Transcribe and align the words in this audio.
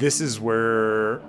this 0.00 0.22
is 0.22 0.40
where 0.40 1.20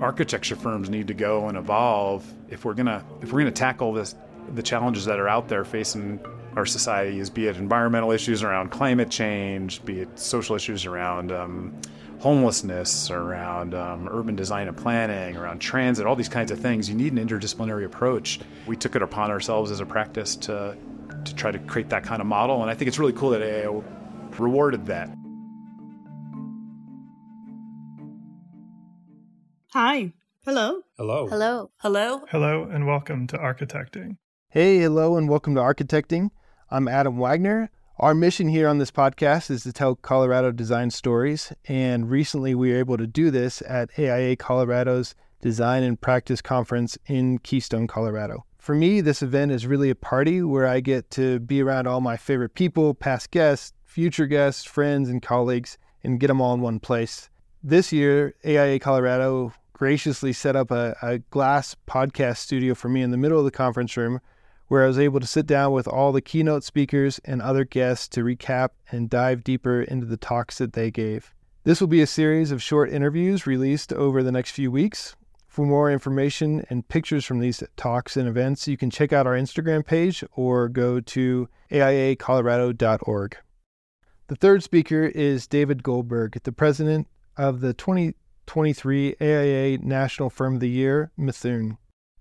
architecture 0.00 0.56
firms 0.56 0.88
need 0.88 1.08
to 1.08 1.14
go 1.14 1.48
and 1.48 1.58
evolve 1.58 2.24
if 2.48 2.64
we're 2.64 2.74
gonna 2.74 3.04
if 3.20 3.32
we're 3.32 3.40
gonna 3.40 3.50
tackle 3.50 3.92
this 3.92 4.14
the 4.54 4.62
challenges 4.62 5.04
that 5.04 5.18
are 5.18 5.28
out 5.28 5.48
there 5.48 5.64
facing 5.64 6.20
our 6.56 6.64
societies, 6.64 7.28
be 7.28 7.48
it 7.48 7.56
environmental 7.56 8.12
issues 8.12 8.44
around 8.44 8.70
climate 8.70 9.10
change, 9.10 9.84
be 9.84 10.00
it 10.00 10.18
social 10.18 10.54
issues 10.54 10.86
around 10.86 11.32
um, 11.32 11.74
homelessness, 12.20 13.10
around 13.10 13.74
um, 13.74 14.08
urban 14.08 14.36
design 14.36 14.68
and 14.68 14.76
planning, 14.76 15.36
around 15.36 15.58
transit, 15.58 16.06
all 16.06 16.14
these 16.14 16.28
kinds 16.28 16.52
of 16.52 16.60
things. 16.60 16.88
You 16.88 16.94
need 16.94 17.12
an 17.12 17.26
interdisciplinary 17.26 17.84
approach. 17.84 18.38
We 18.66 18.76
took 18.76 18.94
it 18.94 19.02
upon 19.02 19.32
ourselves 19.32 19.72
as 19.72 19.80
a 19.80 19.86
practice 19.86 20.36
to 20.36 20.76
to 21.24 21.34
try 21.34 21.50
to 21.50 21.58
create 21.58 21.88
that 21.88 22.04
kind 22.04 22.20
of 22.20 22.26
model, 22.28 22.62
and 22.62 22.70
I 22.70 22.74
think 22.74 22.86
it's 22.88 22.98
really 22.98 23.14
cool 23.14 23.30
that 23.30 23.42
AIA 23.42 23.82
rewarded 24.38 24.86
that. 24.86 25.10
Hi. 29.74 30.12
Hello. 30.44 30.82
Hello. 30.96 31.26
Hello. 31.26 31.70
Hello. 31.78 32.22
Hello, 32.30 32.62
and 32.62 32.86
welcome 32.86 33.26
to 33.26 33.36
Architecting. 33.36 34.18
Hey, 34.48 34.78
hello, 34.78 35.16
and 35.16 35.28
welcome 35.28 35.56
to 35.56 35.60
Architecting. 35.60 36.30
I'm 36.70 36.86
Adam 36.86 37.18
Wagner. 37.18 37.72
Our 37.98 38.14
mission 38.14 38.46
here 38.46 38.68
on 38.68 38.78
this 38.78 38.92
podcast 38.92 39.50
is 39.50 39.64
to 39.64 39.72
tell 39.72 39.96
Colorado 39.96 40.52
design 40.52 40.92
stories, 40.92 41.52
and 41.66 42.08
recently 42.08 42.54
we 42.54 42.70
were 42.70 42.78
able 42.78 42.96
to 42.98 43.08
do 43.08 43.32
this 43.32 43.64
at 43.68 43.90
AIA 43.98 44.36
Colorado's 44.36 45.16
Design 45.42 45.82
and 45.82 46.00
Practice 46.00 46.40
Conference 46.40 46.96
in 47.06 47.38
Keystone, 47.38 47.88
Colorado. 47.88 48.44
For 48.58 48.76
me, 48.76 49.00
this 49.00 49.22
event 49.22 49.50
is 49.50 49.66
really 49.66 49.90
a 49.90 49.96
party 49.96 50.40
where 50.40 50.68
I 50.68 50.78
get 50.78 51.10
to 51.10 51.40
be 51.40 51.60
around 51.60 51.88
all 51.88 52.00
my 52.00 52.16
favorite 52.16 52.54
people, 52.54 52.94
past 52.94 53.32
guests, 53.32 53.72
future 53.84 54.28
guests, 54.28 54.62
friends, 54.62 55.08
and 55.08 55.20
colleagues, 55.20 55.78
and 56.04 56.20
get 56.20 56.28
them 56.28 56.40
all 56.40 56.54
in 56.54 56.60
one 56.60 56.78
place. 56.78 57.28
This 57.66 57.92
year, 57.92 58.34
AIA 58.44 58.78
Colorado 58.78 59.52
graciously 59.74 60.32
set 60.32 60.56
up 60.56 60.70
a, 60.70 60.96
a 61.02 61.18
glass 61.18 61.76
podcast 61.86 62.38
studio 62.38 62.74
for 62.74 62.88
me 62.88 63.02
in 63.02 63.10
the 63.10 63.18
middle 63.18 63.38
of 63.38 63.44
the 63.44 63.50
conference 63.50 63.96
room 63.96 64.20
where 64.68 64.84
I 64.84 64.86
was 64.86 64.98
able 64.98 65.20
to 65.20 65.26
sit 65.26 65.46
down 65.46 65.72
with 65.72 65.86
all 65.86 66.10
the 66.12 66.22
keynote 66.22 66.64
speakers 66.64 67.20
and 67.24 67.42
other 67.42 67.64
guests 67.64 68.08
to 68.08 68.24
recap 68.24 68.70
and 68.90 69.10
dive 69.10 69.44
deeper 69.44 69.82
into 69.82 70.06
the 70.06 70.16
talks 70.16 70.58
that 70.58 70.72
they 70.72 70.90
gave. 70.90 71.34
This 71.64 71.80
will 71.80 71.88
be 71.88 72.00
a 72.02 72.06
series 72.06 72.50
of 72.50 72.62
short 72.62 72.90
interviews 72.90 73.46
released 73.46 73.92
over 73.92 74.22
the 74.22 74.32
next 74.32 74.52
few 74.52 74.70
weeks. 74.70 75.16
For 75.46 75.66
more 75.66 75.90
information 75.90 76.64
and 76.68 76.88
pictures 76.88 77.24
from 77.24 77.38
these 77.38 77.62
talks 77.76 78.16
and 78.16 78.28
events, 78.28 78.66
you 78.66 78.76
can 78.76 78.90
check 78.90 79.12
out 79.12 79.26
our 79.26 79.34
Instagram 79.34 79.86
page 79.86 80.24
or 80.34 80.68
go 80.68 81.00
to 81.00 81.48
aiacolorado.org. 81.70 83.36
The 84.26 84.36
third 84.36 84.62
speaker 84.62 85.04
is 85.04 85.46
David 85.46 85.82
Goldberg, 85.82 86.42
the 86.42 86.52
president 86.52 87.06
of 87.36 87.60
the 87.60 87.74
20 87.74 88.14
23 88.46 89.16
AIA 89.20 89.78
National 89.78 90.30
Firm 90.30 90.54
of 90.54 90.60
the 90.60 90.68
Year, 90.68 91.10
Mithun. 91.18 91.78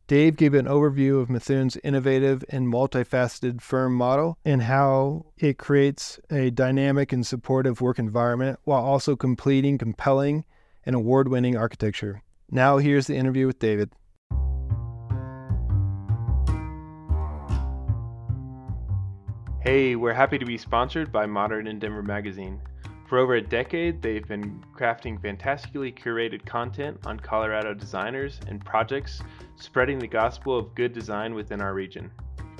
Dave 0.07 0.35
gave 0.35 0.53
an 0.53 0.65
overview 0.65 1.21
of 1.21 1.30
Mithun's 1.30 1.77
innovative 1.83 2.43
and 2.49 2.67
multifaceted 2.67 3.61
firm 3.61 3.95
model 3.95 4.38
and 4.43 4.63
how 4.63 5.25
it 5.38 5.57
creates 5.57 6.19
a 6.30 6.49
dynamic 6.49 7.13
and 7.13 7.25
supportive 7.25 7.80
work 7.80 7.97
environment 7.97 8.59
while 8.65 8.83
also 8.83 9.15
completing 9.15 9.77
compelling 9.77 10.43
and 10.85 10.95
award 10.95 11.30
winning 11.30 11.55
architecture. 11.55 12.21
Now, 12.52 12.77
here's 12.77 13.08
the 13.08 13.15
interview 13.15 13.47
with 13.47 13.59
David. 13.59 13.91
Hey, 19.61 19.95
we're 19.95 20.13
happy 20.13 20.37
to 20.37 20.45
be 20.45 20.58
sponsored 20.58 21.09
by 21.09 21.25
Modern 21.25 21.67
in 21.67 21.80
Denver 21.80 22.03
Magazine. 22.03 22.59
For 23.14 23.19
over 23.19 23.36
a 23.36 23.42
decade, 23.44 24.02
they've 24.02 24.28
been 24.28 24.59
crafting 24.75 25.22
fantastically 25.22 25.92
curated 25.92 26.44
content 26.47 26.97
on 27.06 27.20
Colorado 27.20 27.76
designers 27.76 28.39
and 28.48 28.65
projects, 28.65 29.21
spreading 29.55 29.99
the 29.99 30.08
gospel 30.08 30.58
of 30.58 30.73
good 30.73 30.93
design 30.93 31.36
within 31.36 31.61
our 31.61 31.76
region. 31.76 32.10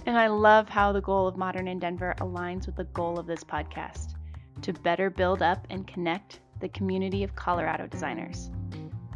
And 0.05 0.16
I 0.16 0.27
love 0.27 0.69
how 0.69 0.91
the 0.91 1.01
goal 1.01 1.27
of 1.27 1.38
Modern 1.38 1.67
in 1.67 1.79
Denver 1.79 2.13
aligns 2.19 2.67
with 2.67 2.75
the 2.75 2.83
goal 2.83 3.17
of 3.17 3.25
this 3.25 3.44
podcast 3.44 4.13
to 4.61 4.73
better 4.73 5.09
build 5.09 5.41
up 5.41 5.66
and 5.72 5.88
connect 5.88 6.41
the 6.59 6.69
community 6.69 7.23
of 7.23 7.35
Colorado 7.35 7.88
designers. 7.88 8.51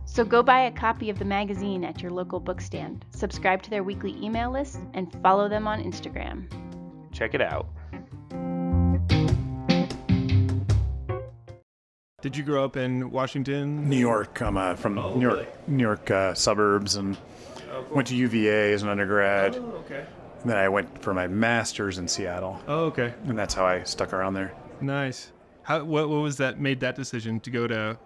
So 0.06 0.25
go 0.25 0.41
buy 0.41 0.61
a 0.61 0.72
copy 0.72 1.11
of 1.11 1.19
the 1.19 1.25
magazine 1.25 1.84
at 1.84 2.01
your 2.01 2.09
local 2.09 2.41
bookstand, 2.41 3.03
subscribe 3.11 3.61
to 3.61 3.69
their 3.69 3.84
weekly 3.84 4.17
email 4.19 4.50
list, 4.50 4.79
and 4.95 5.16
follow 5.22 5.47
them 5.47 5.67
on 5.67 5.84
Instagram. 5.84 6.51
Check 7.11 7.35
it 7.35 7.44
out. 7.44 7.67
Did 12.23 12.35
you 12.35 12.44
grow 12.44 12.66
up 12.66 12.75
in 12.75 13.11
Washington? 13.11 13.88
New 13.88 13.95
York. 13.95 14.41
I'm 14.41 14.57
uh, 14.57 14.73
from 14.75 14.97
Oh, 14.97 15.13
New 15.13 15.22
York, 15.22 15.35
really? 15.35 15.47
New 15.67 15.83
York 15.83 16.09
uh, 16.09 16.33
suburbs, 16.33 16.95
and 16.95 17.16
Oh, 17.72 17.83
cool. 17.83 17.95
went 17.97 18.07
to 18.07 18.16
UVA 18.16 18.73
as 18.73 18.81
an 18.81 18.89
undergrad. 18.89 19.55
Oh, 19.55 19.83
okay. 19.85 20.03
And 20.41 20.50
then 20.50 20.57
I 20.57 20.67
went 20.67 21.03
for 21.03 21.13
my 21.13 21.28
master's 21.28 22.00
in 22.00 22.07
Seattle, 22.07 22.59
Oh, 22.67 22.85
okay. 22.85 23.13
and 23.28 23.38
that's 23.38 23.53
how 23.53 23.67
I 23.67 23.83
stuck 23.83 24.13
around 24.13 24.33
there. 24.33 24.51
Nice. 24.81 25.31
How 25.61 25.83
what 25.83 26.09
what 26.09 26.22
was 26.23 26.38
that 26.38 26.59
made 26.59 26.79
that 26.79 26.95
decision 26.95 27.39
to 27.41 27.51
go 27.51 27.67
to 27.67 28.00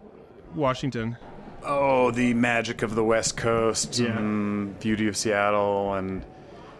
Washington? 0.55 1.15
Oh, 1.63 2.11
the 2.11 2.33
magic 2.33 2.81
of 2.81 2.95
the 2.95 3.05
West 3.05 3.37
Coast, 3.37 3.97
Yeah. 3.97 4.17
and 4.17 4.77
beauty 4.81 5.07
of 5.07 5.15
Seattle, 5.15 5.93
and 5.93 6.25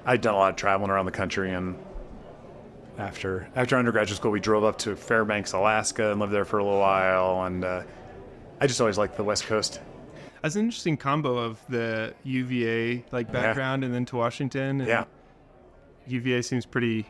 I'd 0.05 0.19
done 0.19 0.33
a 0.33 0.37
lot 0.37 0.49
of 0.49 0.57
traveling 0.57 0.91
around 0.91 1.05
the 1.05 1.11
country. 1.13 1.53
And 1.53 1.77
after 3.01 3.47
after 3.55 3.75
undergraduate 3.77 4.17
school, 4.17 4.31
we 4.31 4.39
drove 4.39 4.63
up 4.63 4.77
to 4.79 4.95
Fairbanks, 4.95 5.53
Alaska, 5.53 6.11
and 6.11 6.19
lived 6.19 6.31
there 6.33 6.45
for 6.45 6.59
a 6.59 6.63
little 6.63 6.79
while. 6.79 7.43
And 7.45 7.63
uh, 7.65 7.83
I 8.59 8.67
just 8.67 8.79
always 8.79 8.97
liked 8.97 9.17
the 9.17 9.23
West 9.23 9.45
Coast. 9.45 9.79
That's 10.41 10.55
an 10.55 10.63
interesting 10.65 10.97
combo 10.97 11.37
of 11.37 11.59
the 11.69 12.13
UVA 12.23 13.03
like 13.11 13.27
Yeah. 13.27 13.33
background 13.33 13.83
and 13.83 13.93
then 13.93 14.05
to 14.05 14.15
Washington. 14.15 14.81
and 14.81 14.87
Yeah, 14.87 15.05
UVA 16.07 16.41
seems 16.41 16.65
pretty 16.65 17.07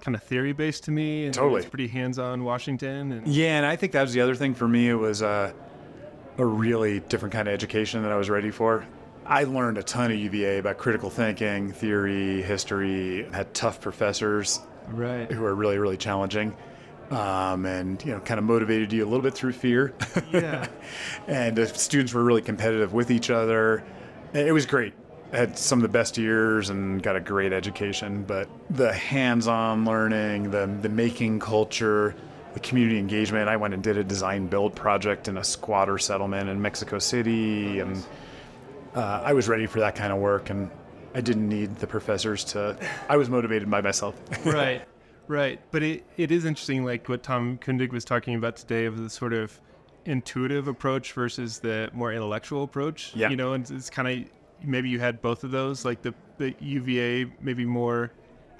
kind 0.00 0.14
of 0.14 0.22
theory 0.22 0.52
based 0.52 0.84
to 0.84 0.90
me. 0.90 1.26
And 1.26 1.34
Totally. 1.34 1.60
It's 1.62 1.68
pretty 1.70 1.88
hands 1.88 2.18
on 2.18 2.44
Washington. 2.44 3.12
And 3.12 3.26
yeah, 3.28 3.56
and 3.58 3.66
I 3.66 3.76
think 3.76 3.92
that 3.92 4.02
was 4.02 4.12
the 4.12 4.20
other 4.20 4.34
thing 4.34 4.54
for 4.54 4.68
me. 4.68 4.88
It 4.88 4.94
was 4.94 5.22
uh, 5.22 5.52
a 6.38 6.44
really 6.44 7.00
different 7.00 7.32
kind 7.32 7.48
of 7.48 7.54
education 7.54 8.02
that 8.02 8.12
I 8.12 8.16
was 8.16 8.30
ready 8.30 8.50
for. 8.50 8.86
I 9.28 9.44
learned 9.44 9.76
a 9.76 9.82
ton 9.82 10.10
of 10.10 10.16
UVA 10.16 10.58
about 10.58 10.78
critical 10.78 11.10
thinking, 11.10 11.70
theory, 11.70 12.40
history. 12.40 13.28
Had 13.30 13.52
tough 13.52 13.78
professors 13.78 14.60
right. 14.88 15.30
who 15.30 15.44
are 15.44 15.54
really, 15.54 15.76
really 15.76 15.98
challenging, 15.98 16.56
um, 17.10 17.66
and 17.66 18.02
you 18.02 18.12
know, 18.12 18.20
kind 18.20 18.38
of 18.38 18.44
motivated 18.44 18.90
you 18.90 19.04
a 19.04 19.08
little 19.08 19.22
bit 19.22 19.34
through 19.34 19.52
fear. 19.52 19.94
Yeah. 20.32 20.66
and 21.26 21.54
the 21.54 21.66
students 21.66 22.14
were 22.14 22.24
really 22.24 22.40
competitive 22.40 22.94
with 22.94 23.10
each 23.10 23.28
other. 23.28 23.84
It 24.32 24.52
was 24.52 24.64
great. 24.64 24.94
I 25.30 25.36
had 25.36 25.58
some 25.58 25.78
of 25.78 25.82
the 25.82 25.90
best 25.90 26.16
years 26.16 26.70
and 26.70 27.02
got 27.02 27.14
a 27.14 27.20
great 27.20 27.52
education. 27.52 28.24
But 28.24 28.48
the 28.70 28.94
hands-on 28.94 29.84
learning, 29.84 30.50
the 30.50 30.74
the 30.80 30.88
making 30.88 31.40
culture, 31.40 32.14
the 32.54 32.60
community 32.60 32.98
engagement. 32.98 33.50
I 33.50 33.56
went 33.56 33.74
and 33.74 33.82
did 33.82 33.98
a 33.98 34.04
design 34.04 34.46
build 34.46 34.74
project 34.74 35.28
in 35.28 35.36
a 35.36 35.44
squatter 35.44 35.98
settlement 35.98 36.48
in 36.48 36.62
Mexico 36.62 36.98
City, 36.98 37.80
and 37.80 38.02
uh, 38.98 39.22
I 39.24 39.32
was 39.32 39.48
ready 39.48 39.66
for 39.66 39.80
that 39.80 39.94
kind 39.94 40.12
of 40.12 40.18
work. 40.18 40.50
And 40.50 40.70
I 41.14 41.20
didn't 41.20 41.48
need 41.48 41.76
the 41.76 41.86
professors 41.86 42.44
to. 42.44 42.76
I 43.08 43.16
was 43.16 43.30
motivated 43.30 43.70
by 43.70 43.80
myself. 43.80 44.14
right 44.44 44.82
right 45.28 45.60
but 45.70 45.82
it, 45.82 46.04
it 46.16 46.30
is 46.32 46.46
interesting 46.46 46.86
like 46.86 47.06
what 47.06 47.22
tom 47.22 47.58
kundig 47.58 47.92
was 47.92 48.02
talking 48.02 48.34
about 48.34 48.56
today 48.56 48.86
of 48.86 48.96
the 48.96 49.10
sort 49.10 49.34
of 49.34 49.60
intuitive 50.06 50.68
approach 50.68 51.12
versus 51.12 51.58
the 51.58 51.90
more 51.92 52.10
intellectual 52.14 52.62
approach 52.62 53.12
Yeah. 53.14 53.28
you 53.28 53.36
know 53.36 53.52
and 53.52 53.70
it's 53.70 53.90
kind 53.90 54.08
of 54.08 54.30
maybe 54.66 54.88
you 54.88 54.98
had 55.00 55.20
both 55.20 55.44
of 55.44 55.50
those 55.50 55.84
like 55.84 56.00
the, 56.00 56.14
the 56.38 56.54
uva 56.60 57.30
maybe 57.42 57.66
more 57.66 58.10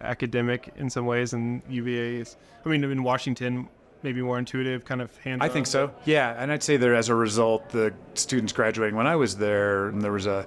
academic 0.03 0.71
in 0.77 0.91
some 0.91 1.07
ways 1.07 1.33
and 1.33 1.63
uva 1.71 1.91
is 1.91 2.37
i 2.67 2.69
mean 2.69 2.85
in 2.85 3.03
washington 3.03 3.67
maybe 4.03 4.23
more 4.23 4.39
intuitive 4.39 4.85
kind 4.85 5.01
of 5.01 5.17
hands 5.19 5.41
I 5.43 5.49
think 5.49 5.67
so. 5.67 5.93
Yeah, 6.05 6.35
and 6.39 6.53
I'd 6.53 6.63
say 6.63 6.77
that 6.77 6.91
as 6.95 7.09
a 7.09 7.15
result, 7.15 7.69
the 7.71 7.93
students 8.15 8.53
graduating 8.53 8.97
when 8.97 9.07
I 9.07 9.17
was 9.17 9.37
there, 9.37 9.89
and 9.89 10.01
there 10.03 10.13
was 10.13 10.27
a, 10.27 10.47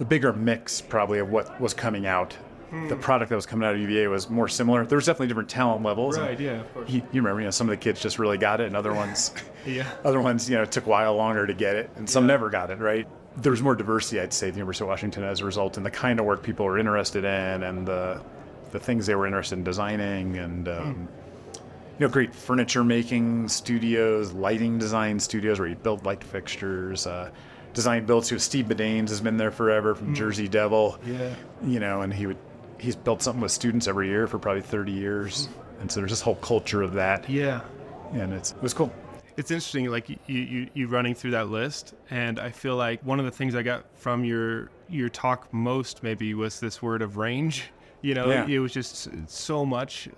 a 0.00 0.04
bigger 0.04 0.32
mix 0.32 0.80
probably 0.80 1.18
of 1.18 1.30
what 1.30 1.60
was 1.60 1.74
coming 1.74 2.06
out. 2.06 2.36
The 2.88 2.96
product 2.96 3.28
that 3.28 3.36
was 3.36 3.44
coming 3.44 3.68
out 3.68 3.74
of 3.74 3.80
UVA 3.82 4.06
was 4.06 4.30
more 4.30 4.48
similar. 4.48 4.86
There 4.86 4.96
was 4.96 5.04
definitely 5.04 5.26
different 5.28 5.50
talent 5.50 5.82
levels. 5.82 6.18
right 6.18 6.40
yeah 6.40 6.52
of 6.52 6.72
course 6.72 6.88
You, 6.88 7.02
you 7.12 7.20
remember, 7.20 7.40
you 7.40 7.44
know, 7.44 7.50
some 7.50 7.68
of 7.68 7.70
the 7.72 7.76
kids 7.76 8.00
just 8.00 8.18
really 8.18 8.38
got 8.38 8.62
it, 8.62 8.66
and 8.66 8.74
other 8.74 8.94
ones, 8.94 9.34
yeah 9.66 9.86
other 10.06 10.22
ones, 10.22 10.48
you 10.48 10.56
know, 10.56 10.62
it 10.62 10.72
took 10.72 10.86
a 10.86 10.88
while 10.88 11.14
longer 11.14 11.46
to 11.46 11.52
get 11.52 11.76
it, 11.76 11.90
and 11.96 12.08
some 12.08 12.26
never 12.26 12.48
got 12.48 12.70
it. 12.70 12.78
Right? 12.78 13.06
There 13.36 13.50
was 13.50 13.60
more 13.60 13.74
diversity, 13.74 14.20
I'd 14.20 14.32
say, 14.32 14.48
at 14.48 14.54
the 14.54 14.58
University 14.58 14.84
of 14.84 14.88
Washington 14.88 15.22
as 15.22 15.40
a 15.40 15.44
result 15.44 15.76
in 15.76 15.82
the 15.82 15.90
kind 15.90 16.18
of 16.18 16.24
work 16.24 16.42
people 16.42 16.64
were 16.64 16.78
interested 16.78 17.24
in, 17.24 17.62
and 17.62 17.86
the 17.86 18.22
the 18.70 18.80
things 18.80 19.04
they 19.04 19.16
were 19.16 19.26
interested 19.26 19.58
in 19.58 19.64
designing, 19.64 20.38
and. 20.38 20.66
Um, 20.68 21.08
you 22.02 22.08
know, 22.08 22.12
great 22.12 22.34
furniture 22.34 22.82
making 22.82 23.46
studios, 23.46 24.32
lighting 24.32 24.76
design 24.76 25.20
studios 25.20 25.60
where 25.60 25.68
you 25.68 25.76
build 25.76 26.04
light 26.04 26.24
fixtures. 26.24 27.06
Uh, 27.06 27.30
design 27.74 28.04
builds 28.06 28.28
who 28.28 28.40
Steve 28.40 28.64
Badanes 28.66 29.08
has 29.10 29.20
been 29.20 29.36
there 29.36 29.52
forever 29.52 29.94
from 29.94 30.12
Jersey 30.12 30.48
Devil. 30.48 30.98
yeah 31.06 31.32
You 31.64 31.78
know, 31.78 32.00
and 32.02 32.12
he 32.12 32.26
would 32.26 32.38
he's 32.80 32.96
built 32.96 33.22
something 33.22 33.40
with 33.40 33.52
students 33.52 33.86
every 33.86 34.08
year 34.08 34.26
for 34.26 34.40
probably 34.40 34.62
30 34.62 34.90
years. 34.90 35.48
And 35.80 35.92
so 35.92 36.00
there's 36.00 36.10
this 36.10 36.20
whole 36.20 36.34
culture 36.34 36.82
of 36.82 36.94
that, 36.94 37.30
yeah 37.30 37.60
and 38.12 38.32
it's 38.32 38.50
it 38.50 38.60
was 38.62 38.74
cool. 38.74 38.92
it's 39.36 39.52
interesting, 39.52 39.86
like 39.88 40.08
you, 40.08 40.16
you 40.26 40.68
you 40.74 40.88
running 40.88 41.14
through 41.14 41.30
that 41.32 41.50
list, 41.50 41.94
and 42.10 42.40
I 42.40 42.50
feel 42.50 42.74
like 42.74 43.00
one 43.06 43.20
of 43.20 43.26
the 43.26 43.30
things 43.30 43.54
I 43.54 43.62
got 43.62 43.84
from 43.94 44.24
your 44.24 44.70
your 44.88 45.08
talk 45.08 45.52
most 45.54 46.02
maybe 46.02 46.34
was 46.34 46.58
this 46.58 46.82
word 46.82 47.00
of 47.00 47.16
range. 47.16 47.70
You 48.00 48.14
know, 48.14 48.28
Yeah. 48.28 48.46
it 48.48 48.58
was 48.58 48.72
just 48.72 49.08
so 49.28 49.64
much. 49.64 50.08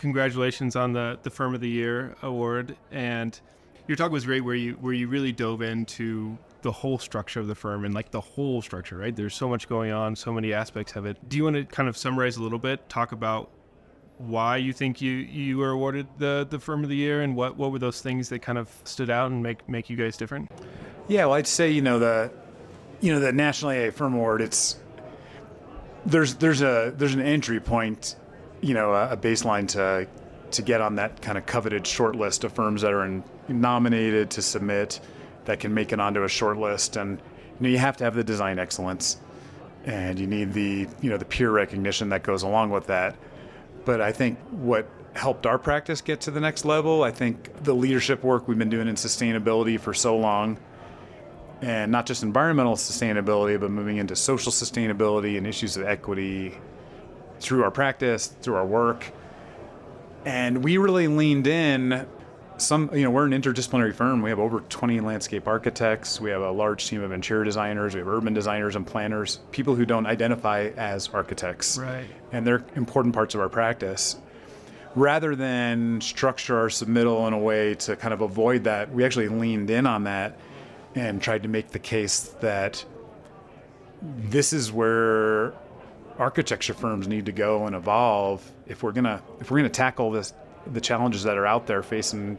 Congratulations 0.00 0.76
on 0.76 0.92
the 0.92 1.18
the 1.22 1.30
Firm 1.30 1.54
of 1.54 1.60
the 1.60 1.68
Year 1.68 2.16
award, 2.22 2.74
and 2.90 3.38
your 3.86 3.96
talk 3.96 4.10
was 4.10 4.24
great 4.24 4.40
where 4.40 4.54
you 4.54 4.72
where 4.80 4.94
you 4.94 5.08
really 5.08 5.30
dove 5.30 5.62
into 5.62 6.38
the 6.62 6.72
whole 6.72 6.98
structure 6.98 7.40
of 7.40 7.46
the 7.46 7.54
firm 7.54 7.84
and 7.84 7.94
like 7.94 8.10
the 8.10 8.20
whole 8.20 8.62
structure, 8.62 8.96
right? 8.96 9.14
There's 9.14 9.34
so 9.34 9.48
much 9.48 9.68
going 9.68 9.92
on, 9.92 10.16
so 10.16 10.32
many 10.32 10.52
aspects 10.52 10.96
of 10.96 11.06
it. 11.06 11.16
Do 11.28 11.36
you 11.36 11.44
want 11.44 11.56
to 11.56 11.64
kind 11.64 11.88
of 11.88 11.96
summarize 11.96 12.36
a 12.36 12.42
little 12.42 12.58
bit, 12.58 12.88
talk 12.88 13.12
about 13.12 13.50
why 14.18 14.58
you 14.58 14.72
think 14.72 15.00
you 15.00 15.12
you 15.12 15.58
were 15.58 15.70
awarded 15.70 16.06
the 16.18 16.46
the 16.48 16.58
firm 16.58 16.82
of 16.82 16.88
the 16.90 16.96
year 16.96 17.22
and 17.22 17.36
what 17.36 17.56
what 17.56 17.72
were 17.72 17.78
those 17.78 18.00
things 18.00 18.28
that 18.30 18.40
kind 18.40 18.58
of 18.58 18.70
stood 18.84 19.10
out 19.10 19.30
and 19.30 19.42
make 19.42 19.68
make 19.68 19.88
you 19.90 19.96
guys 19.96 20.16
different? 20.16 20.50
Yeah, 21.08 21.26
well, 21.26 21.34
I'd 21.34 21.46
say 21.46 21.70
you 21.70 21.82
know 21.82 21.98
the, 21.98 22.30
you 23.00 23.12
know 23.12 23.20
the 23.20 23.32
National 23.32 23.72
AIA 23.72 23.92
Firm 23.92 24.14
Award. 24.14 24.40
It's 24.40 24.78
there's 26.06 26.36
there's 26.36 26.62
a 26.62 26.92
there's 26.96 27.14
an 27.14 27.20
entry 27.20 27.60
point, 27.60 28.16
you 28.60 28.74
know, 28.74 28.92
a, 28.94 29.16
baseline 29.16 29.68
to 29.68 30.06
to 30.52 30.62
get 30.62 30.80
on 30.80 30.96
that 30.96 31.22
kind 31.22 31.38
of 31.38 31.46
coveted 31.46 31.86
short 31.86 32.16
list 32.16 32.42
of 32.42 32.52
firms 32.52 32.82
that 32.82 32.92
are 32.92 33.04
in, 33.04 33.22
nominated 33.48 34.30
to 34.30 34.42
submit 34.42 35.00
that 35.44 35.60
can 35.60 35.72
make 35.72 35.92
it 35.92 36.00
onto 36.00 36.24
a 36.24 36.28
short 36.28 36.58
list, 36.58 36.96
and 36.96 37.18
you 37.18 37.64
know 37.64 37.68
you 37.68 37.78
have 37.78 37.96
to 37.96 38.04
have 38.04 38.14
the 38.14 38.24
design 38.24 38.58
excellence, 38.58 39.18
and 39.84 40.18
you 40.18 40.26
need 40.26 40.52
the 40.52 40.88
you 41.00 41.10
know 41.10 41.16
the 41.16 41.24
peer 41.24 41.50
recognition 41.50 42.08
that 42.10 42.22
goes 42.22 42.42
along 42.42 42.70
with 42.70 42.86
that. 42.88 43.16
But 43.84 44.00
I 44.00 44.12
think 44.12 44.38
what 44.50 44.88
helped 45.14 45.46
our 45.46 45.58
practice 45.58 46.00
get 46.00 46.20
to 46.22 46.30
the 46.30 46.40
next 46.40 46.64
level, 46.64 47.02
I 47.02 47.10
think 47.10 47.64
the 47.64 47.74
leadership 47.74 48.22
work 48.22 48.46
we've 48.46 48.58
been 48.58 48.70
doing 48.70 48.88
in 48.88 48.94
sustainability 48.94 49.80
for 49.80 49.92
so 49.92 50.16
long 50.16 50.58
and 51.62 51.92
not 51.92 52.06
just 52.06 52.22
environmental 52.22 52.74
sustainability, 52.74 53.58
but 53.60 53.70
moving 53.70 53.98
into 53.98 54.16
social 54.16 54.52
sustainability 54.52 55.36
and 55.36 55.46
issues 55.46 55.76
of 55.76 55.84
equity 55.84 56.56
through 57.40 57.64
our 57.64 57.70
practice, 57.70 58.26
through 58.26 58.54
our 58.54 58.66
work. 58.66 59.12
And 60.24 60.62
we 60.62 60.76
really 60.76 61.08
leaned 61.08 61.46
in. 61.46 62.06
Some, 62.58 62.90
you 62.92 63.04
know, 63.04 63.10
we're 63.10 63.24
an 63.24 63.32
interdisciplinary 63.32 63.94
firm. 63.94 64.20
We 64.20 64.28
have 64.28 64.38
over 64.38 64.60
20 64.60 65.00
landscape 65.00 65.48
architects. 65.48 66.20
We 66.20 66.28
have 66.28 66.42
a 66.42 66.50
large 66.50 66.86
team 66.86 67.02
of 67.02 67.10
interior 67.10 67.42
designers. 67.42 67.94
We 67.94 68.00
have 68.00 68.08
urban 68.08 68.34
designers 68.34 68.76
and 68.76 68.86
planners, 68.86 69.40
people 69.50 69.74
who 69.74 69.86
don't 69.86 70.04
identify 70.04 70.70
as 70.76 71.08
architects. 71.08 71.78
Right. 71.78 72.04
And 72.32 72.46
they're 72.46 72.62
important 72.76 73.14
parts 73.14 73.34
of 73.34 73.40
our 73.40 73.48
practice. 73.48 74.16
Rather 74.94 75.34
than 75.34 76.02
structure 76.02 76.58
our 76.58 76.66
submittal 76.66 77.26
in 77.28 77.32
a 77.32 77.38
way 77.38 77.76
to 77.76 77.96
kind 77.96 78.12
of 78.12 78.20
avoid 78.20 78.64
that, 78.64 78.92
we 78.92 79.04
actually 79.04 79.28
leaned 79.28 79.70
in 79.70 79.86
on 79.86 80.04
that 80.04 80.38
and 80.94 81.22
tried 81.22 81.44
to 81.44 81.48
make 81.48 81.68
the 81.68 81.78
case 81.78 82.34
that 82.40 82.84
this 84.02 84.52
is 84.52 84.72
where 84.72 85.54
architecture 86.20 86.74
firms 86.74 87.08
need 87.08 87.26
to 87.26 87.32
go 87.32 87.66
and 87.66 87.74
evolve 87.74 88.48
if 88.66 88.82
we're 88.82 88.92
gonna 88.92 89.22
if 89.40 89.50
we're 89.50 89.56
gonna 89.56 89.68
tackle 89.68 90.10
this 90.10 90.34
the 90.72 90.80
challenges 90.80 91.22
that 91.22 91.38
are 91.38 91.46
out 91.46 91.66
there 91.66 91.82
facing 91.82 92.38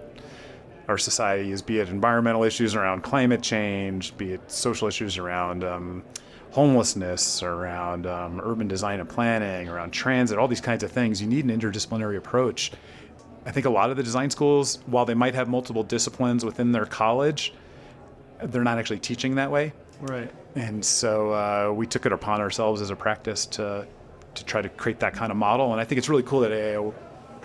our 0.87 0.97
society 0.97 1.51
is 1.51 1.61
be 1.61 1.79
it 1.79 1.89
environmental 1.89 2.43
issues 2.43 2.75
around 2.75 3.01
climate 3.01 3.41
change, 3.41 4.15
be 4.17 4.33
it 4.33 4.51
social 4.51 4.87
issues 4.87 5.17
around 5.17 5.63
um, 5.63 6.03
homelessness, 6.51 7.41
around 7.43 8.05
um, 8.05 8.41
urban 8.43 8.67
design 8.67 8.99
and 8.99 9.07
planning, 9.07 9.69
around 9.69 9.91
transit, 9.91 10.37
all 10.37 10.47
these 10.47 10.61
kinds 10.61 10.83
of 10.83 10.91
things. 10.91 11.21
You 11.21 11.27
need 11.27 11.45
an 11.45 11.57
interdisciplinary 11.57 12.17
approach. 12.17 12.71
I 13.45 13.51
think 13.51 13.65
a 13.65 13.69
lot 13.69 13.89
of 13.89 13.97
the 13.97 14.03
design 14.03 14.29
schools, 14.29 14.79
while 14.85 15.05
they 15.05 15.13
might 15.13 15.33
have 15.33 15.47
multiple 15.47 15.83
disciplines 15.83 16.45
within 16.45 16.71
their 16.71 16.85
college, 16.85 17.53
they're 18.43 18.63
not 18.63 18.77
actually 18.77 18.99
teaching 18.99 19.35
that 19.35 19.49
way. 19.49 19.73
Right. 20.01 20.31
And 20.55 20.83
so 20.83 21.31
uh, 21.31 21.71
we 21.73 21.87
took 21.87 22.05
it 22.05 22.11
upon 22.11 22.41
ourselves 22.41 22.81
as 22.81 22.89
a 22.89 22.95
practice 22.95 23.45
to 23.47 23.87
to 24.33 24.45
try 24.45 24.61
to 24.61 24.69
create 24.69 24.99
that 25.01 25.13
kind 25.13 25.29
of 25.31 25.37
model. 25.37 25.71
And 25.73 25.81
I 25.81 25.83
think 25.83 25.99
it's 25.99 26.07
really 26.07 26.23
cool 26.23 26.39
that 26.41 26.51
AIA 26.53 26.91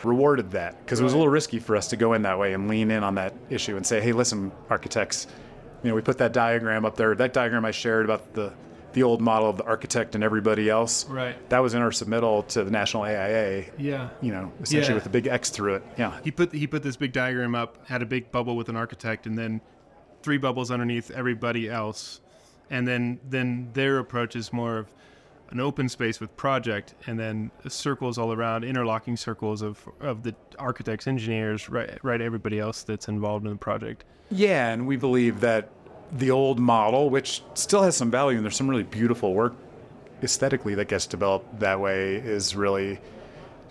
rewarded 0.04 0.52
that 0.52 0.78
because 0.84 1.00
it 1.00 1.04
was 1.04 1.14
a 1.14 1.16
little 1.16 1.30
risky 1.32 1.58
for 1.58 1.74
us 1.76 1.88
to 1.88 1.96
go 1.96 2.12
in 2.12 2.22
that 2.22 2.38
way 2.38 2.52
and 2.52 2.68
lean 2.68 2.90
in 2.92 3.02
on 3.02 3.16
that 3.16 3.34
issue 3.50 3.76
and 3.76 3.84
say, 3.84 4.00
hey, 4.00 4.12
listen, 4.12 4.52
architects, 4.70 5.26
you 5.82 5.88
know, 5.90 5.96
we 5.96 6.02
put 6.02 6.18
that 6.18 6.32
diagram 6.32 6.84
up 6.84 6.96
there. 6.96 7.14
That 7.14 7.32
diagram 7.32 7.64
I 7.64 7.70
shared 7.72 8.04
about 8.04 8.34
the 8.34 8.52
the 8.92 9.02
old 9.02 9.20
model 9.20 9.50
of 9.50 9.58
the 9.58 9.64
architect 9.64 10.14
and 10.14 10.24
everybody 10.24 10.70
else. 10.70 11.04
Right. 11.06 11.36
That 11.50 11.58
was 11.58 11.74
in 11.74 11.82
our 11.82 11.90
submittal 11.90 12.46
to 12.48 12.64
the 12.64 12.70
National 12.70 13.02
AIA. 13.02 13.66
Yeah. 13.78 14.08
You 14.22 14.32
know, 14.32 14.52
essentially 14.62 14.92
Yeah. 14.92 14.94
with 14.94 15.04
a 15.06 15.10
big 15.10 15.26
X 15.26 15.50
through 15.50 15.74
it. 15.74 15.82
Yeah. 15.98 16.18
He 16.24 16.30
put 16.30 16.52
he 16.54 16.66
put 16.66 16.82
this 16.82 16.96
big 16.96 17.12
diagram 17.12 17.54
up, 17.54 17.76
had 17.88 18.00
a 18.00 18.06
big 18.06 18.30
bubble 18.32 18.56
with 18.56 18.68
an 18.70 18.76
architect, 18.76 19.26
and 19.26 19.36
then 19.36 19.60
three 20.22 20.38
bubbles 20.38 20.70
underneath 20.70 21.10
everybody 21.10 21.68
else, 21.68 22.20
and 22.70 22.86
then 22.86 23.20
then 23.28 23.70
their 23.72 23.98
approach 23.98 24.36
is 24.36 24.52
more 24.52 24.78
of 24.78 24.92
an 25.50 25.60
open 25.60 25.88
space 25.88 26.18
with 26.18 26.36
project, 26.36 26.94
and 27.06 27.18
then 27.18 27.50
circles 27.68 28.18
all 28.18 28.32
around, 28.32 28.64
interlocking 28.64 29.16
circles 29.16 29.62
of 29.62 29.88
of 30.00 30.22
the 30.22 30.34
architects, 30.58 31.06
engineers, 31.06 31.68
right, 31.68 31.98
right, 32.02 32.20
everybody 32.20 32.58
else 32.58 32.82
that's 32.82 33.08
involved 33.08 33.44
in 33.44 33.52
the 33.52 33.58
project. 33.58 34.04
Yeah, 34.30 34.70
and 34.70 34.86
we 34.86 34.96
believe 34.96 35.40
that 35.40 35.70
the 36.12 36.30
old 36.30 36.58
model, 36.58 37.10
which 37.10 37.42
still 37.54 37.82
has 37.82 37.96
some 37.96 38.10
value, 38.10 38.36
and 38.36 38.44
there's 38.44 38.56
some 38.56 38.68
really 38.68 38.82
beautiful 38.82 39.34
work 39.34 39.54
aesthetically 40.22 40.74
that 40.74 40.88
gets 40.88 41.06
developed 41.06 41.60
that 41.60 41.78
way, 41.78 42.16
is 42.16 42.56
really 42.56 42.98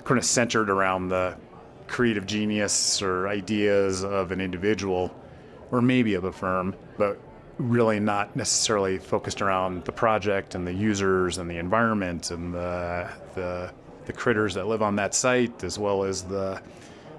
kind 0.03 0.17
of 0.17 0.25
centered 0.25 0.69
around 0.69 1.09
the 1.09 1.35
creative 1.87 2.25
genius 2.25 3.01
or 3.01 3.27
ideas 3.27 4.03
of 4.03 4.31
an 4.31 4.39
individual 4.39 5.13
or 5.71 5.81
maybe 5.81 6.13
of 6.13 6.23
a 6.23 6.31
firm, 6.31 6.75
but 6.97 7.19
really 7.57 7.99
not 7.99 8.35
necessarily 8.35 8.97
focused 8.97 9.41
around 9.41 9.85
the 9.85 9.91
project 9.91 10.55
and 10.55 10.67
the 10.67 10.73
users 10.73 11.37
and 11.37 11.49
the 11.49 11.57
environment 11.57 12.31
and 12.31 12.53
the 12.53 13.09
the, 13.33 13.71
the 14.05 14.13
critters 14.13 14.53
that 14.53 14.67
live 14.67 14.81
on 14.81 14.95
that 14.97 15.13
site 15.13 15.63
as 15.63 15.79
well 15.79 16.03
as 16.03 16.23
the 16.23 16.61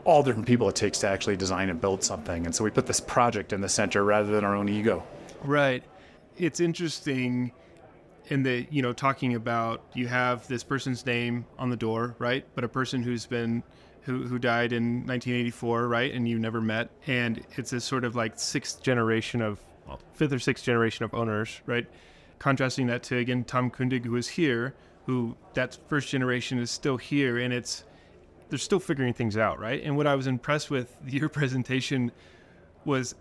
all 0.04 0.22
the 0.22 0.30
different 0.30 0.46
people 0.46 0.68
it 0.68 0.76
takes 0.76 0.98
to 1.00 1.08
actually 1.08 1.36
design 1.36 1.68
and 1.68 1.80
build 1.80 2.02
something. 2.02 2.46
And 2.46 2.54
so 2.54 2.62
we 2.62 2.70
put 2.70 2.86
this 2.86 3.00
project 3.00 3.52
in 3.52 3.60
the 3.60 3.68
center 3.68 4.04
rather 4.04 4.30
than 4.30 4.44
our 4.44 4.54
own 4.54 4.68
ego. 4.68 5.02
Right. 5.42 5.82
It's 6.36 6.60
interesting 6.60 7.50
in 8.28 8.44
the, 8.44 8.66
you 8.70 8.82
know, 8.82 8.92
talking 8.92 9.34
about 9.34 9.82
you 9.94 10.06
have 10.06 10.46
this 10.46 10.62
person's 10.62 11.04
name 11.04 11.44
on 11.58 11.70
the 11.70 11.76
door, 11.76 12.14
right? 12.20 12.44
But 12.54 12.62
a 12.62 12.68
person 12.68 13.02
who's 13.02 13.26
been 13.26 13.64
who, 14.02 14.22
who 14.22 14.38
died 14.38 14.72
in 14.72 15.04
1984, 15.06 15.88
right? 15.88 16.14
And 16.14 16.28
you 16.28 16.38
never 16.38 16.60
met. 16.60 16.88
And 17.08 17.44
it's 17.56 17.72
a 17.72 17.80
sort 17.80 18.04
of 18.04 18.14
like 18.14 18.38
sixth 18.38 18.80
generation 18.80 19.42
of, 19.42 19.58
well, 19.86 20.00
fifth 20.14 20.32
or 20.32 20.38
sixth 20.38 20.64
generation 20.64 21.04
of 21.04 21.14
owners, 21.14 21.60
right? 21.66 21.86
Contrasting 22.38 22.86
that 22.88 23.02
to, 23.04 23.16
again, 23.16 23.44
Tom 23.44 23.70
Kundig, 23.70 24.04
who 24.04 24.16
is 24.16 24.28
here, 24.28 24.74
who 25.06 25.36
that 25.54 25.78
first 25.88 26.08
generation 26.08 26.58
is 26.58 26.70
still 26.70 26.96
here. 26.96 27.38
And 27.38 27.52
it's, 27.52 27.84
they're 28.48 28.58
still 28.58 28.80
figuring 28.80 29.14
things 29.14 29.36
out, 29.36 29.58
right? 29.58 29.82
And 29.82 29.96
what 29.96 30.06
I 30.06 30.14
was 30.14 30.26
impressed 30.26 30.70
with 30.70 30.94
your 31.06 31.28
presentation 31.28 32.12
was 32.84 33.14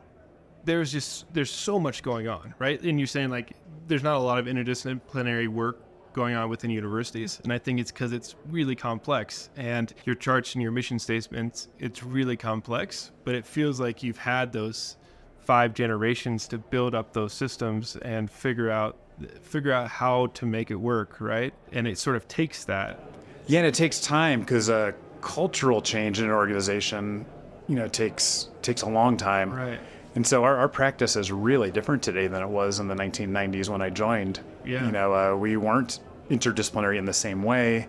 there's 0.65 0.91
just 0.91 1.31
there's 1.33 1.51
so 1.51 1.79
much 1.79 2.03
going 2.03 2.27
on, 2.27 2.53
right? 2.59 2.81
And 2.81 2.99
you're 2.99 3.07
saying 3.07 3.29
like 3.29 3.53
there's 3.87 4.03
not 4.03 4.15
a 4.15 4.19
lot 4.19 4.39
of 4.39 4.45
interdisciplinary 4.45 5.47
work 5.47 5.81
going 6.13 6.35
on 6.35 6.49
within 6.49 6.69
universities, 6.69 7.39
and 7.43 7.51
I 7.51 7.57
think 7.57 7.79
it's 7.79 7.91
because 7.91 8.13
it's 8.13 8.35
really 8.49 8.75
complex. 8.75 9.49
And 9.55 9.93
your 10.05 10.15
charts 10.15 10.55
and 10.55 10.61
your 10.61 10.71
mission 10.71 10.97
statements, 10.97 11.67
it's 11.77 12.03
really 12.03 12.37
complex, 12.37 13.11
but 13.23 13.35
it 13.35 13.45
feels 13.45 13.79
like 13.79 14.01
you've 14.01 14.17
had 14.17 14.51
those 14.51 14.97
five 15.45 15.73
generations 15.73 16.47
to 16.49 16.57
build 16.57 16.95
up 16.95 17.13
those 17.13 17.33
systems 17.33 17.95
and 17.97 18.29
figure 18.29 18.69
out 18.69 18.97
figure 19.41 19.71
out 19.71 19.87
how 19.87 20.27
to 20.27 20.45
make 20.45 20.69
it 20.71 20.75
work, 20.75 21.21
right? 21.21 21.53
And 21.71 21.87
it 21.87 21.97
sort 21.97 22.17
of 22.17 22.27
takes 22.27 22.65
that. 22.65 22.99
Yeah, 23.47 23.59
and 23.59 23.67
it 23.67 23.73
takes 23.73 24.01
time 24.01 24.41
because 24.41 24.69
a 24.69 24.93
cultural 25.21 25.81
change 25.81 26.19
in 26.19 26.25
an 26.25 26.31
organization, 26.31 27.25
you 27.67 27.75
know, 27.75 27.87
takes 27.87 28.49
takes 28.61 28.81
a 28.81 28.89
long 28.89 29.17
time. 29.17 29.53
Right. 29.53 29.79
And 30.15 30.25
so 30.25 30.43
our, 30.43 30.55
our 30.57 30.69
practice 30.69 31.15
is 31.17 31.31
really 31.31 31.71
different 31.71 32.01
today 32.01 32.27
than 32.27 32.41
it 32.41 32.47
was 32.47 32.79
in 32.79 32.87
the 32.87 32.95
1990s 32.95 33.67
when 33.67 33.81
I 33.81 33.89
joined. 33.89 34.39
Yeah. 34.65 34.85
You 34.85 34.91
know, 34.93 35.13
uh, 35.13 35.35
we 35.35 35.57
weren't 35.57 35.99
interdisciplinary 36.29 36.97
in 36.97 37.03
the 37.03 37.13
same 37.13 37.43
way. 37.43 37.87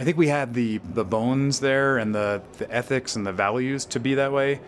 I 0.00 0.04
think 0.04 0.16
we 0.16 0.28
had 0.28 0.54
the 0.54 0.78
the 0.94 1.04
bones 1.04 1.60
there 1.60 1.98
and 1.98 2.14
the 2.14 2.42
the 2.58 2.70
ethics 2.70 3.16
and 3.16 3.26
the 3.26 3.32
values 3.32 3.84
to 3.86 4.00
be 4.00 4.14
that 4.14 4.32
way, 4.32 4.60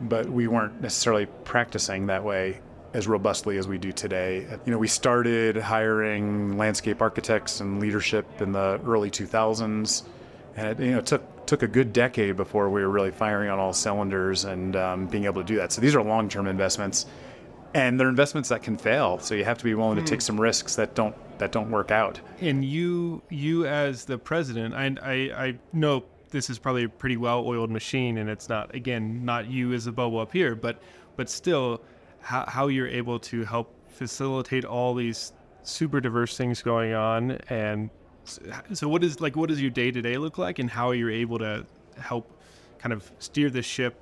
but 0.00 0.28
we 0.28 0.46
weren't 0.46 0.80
necessarily 0.80 1.26
practicing 1.44 2.06
that 2.06 2.22
way 2.24 2.60
as 2.94 3.06
robustly 3.06 3.58
as 3.58 3.68
we 3.68 3.78
do 3.78 3.92
today. 3.92 4.46
You 4.64 4.72
know, 4.72 4.78
we 4.78 4.88
started 4.88 5.56
hiring 5.56 6.56
landscape 6.56 7.02
architects 7.02 7.60
and 7.60 7.80
leadership 7.80 8.26
in 8.40 8.52
the 8.52 8.80
early 8.86 9.10
2000s, 9.10 10.04
and 10.56 10.68
it, 10.68 10.84
you 10.84 10.92
know, 10.92 10.98
it 10.98 11.06
took 11.06 11.46
took 11.46 11.62
a 11.62 11.68
good 11.68 11.94
decade 11.94 12.36
before 12.36 12.68
we 12.68 12.82
were 12.82 12.90
really 12.90 13.10
firing 13.10 13.48
on 13.48 13.58
all 13.58 13.72
cylinders 13.72 14.44
and 14.44 14.76
um, 14.76 15.06
being 15.06 15.24
able 15.24 15.40
to 15.40 15.46
do 15.46 15.56
that. 15.56 15.72
So 15.72 15.80
these 15.80 15.94
are 15.94 16.02
long-term 16.02 16.46
investments, 16.46 17.06
and 17.72 17.98
they're 17.98 18.10
investments 18.10 18.50
that 18.50 18.62
can 18.62 18.76
fail. 18.76 19.18
So 19.18 19.34
you 19.34 19.44
have 19.44 19.56
to 19.58 19.64
be 19.64 19.74
willing 19.74 19.96
to 19.96 20.04
take 20.04 20.20
some 20.20 20.38
risks 20.38 20.76
that 20.76 20.94
don't 20.94 21.14
that 21.38 21.52
don't 21.52 21.70
work 21.70 21.90
out. 21.90 22.20
And 22.40 22.64
you, 22.64 23.22
you 23.30 23.66
as 23.66 24.04
the 24.04 24.18
president, 24.18 24.74
I, 24.74 24.94
I, 25.02 25.46
I 25.46 25.58
know 25.72 26.04
this 26.30 26.50
is 26.50 26.58
probably 26.58 26.84
a 26.84 26.88
pretty 26.88 27.16
well-oiled 27.16 27.70
machine, 27.70 28.18
and 28.18 28.28
it's 28.28 28.48
not 28.48 28.74
again 28.74 29.24
not 29.24 29.48
you 29.48 29.72
as 29.72 29.86
a 29.86 29.92
bubble 29.92 30.18
up 30.18 30.32
here, 30.32 30.54
but 30.54 30.80
but 31.16 31.28
still, 31.28 31.80
how 32.20 32.44
how 32.46 32.68
you're 32.68 32.88
able 32.88 33.18
to 33.20 33.44
help 33.44 33.74
facilitate 33.88 34.64
all 34.64 34.94
these 34.94 35.32
super 35.62 36.00
diverse 36.00 36.36
things 36.36 36.62
going 36.62 36.94
on, 36.94 37.32
and 37.48 37.90
so 38.72 38.88
what 38.88 39.02
is 39.02 39.20
like 39.20 39.36
what 39.36 39.48
does 39.48 39.60
your 39.60 39.70
day 39.70 39.90
to 39.90 40.02
day 40.02 40.16
look 40.18 40.38
like, 40.38 40.58
and 40.58 40.70
how 40.70 40.92
you're 40.92 41.10
able 41.10 41.38
to 41.38 41.64
help 41.98 42.30
kind 42.78 42.92
of 42.92 43.10
steer 43.18 43.50
the 43.50 43.62
ship 43.62 43.96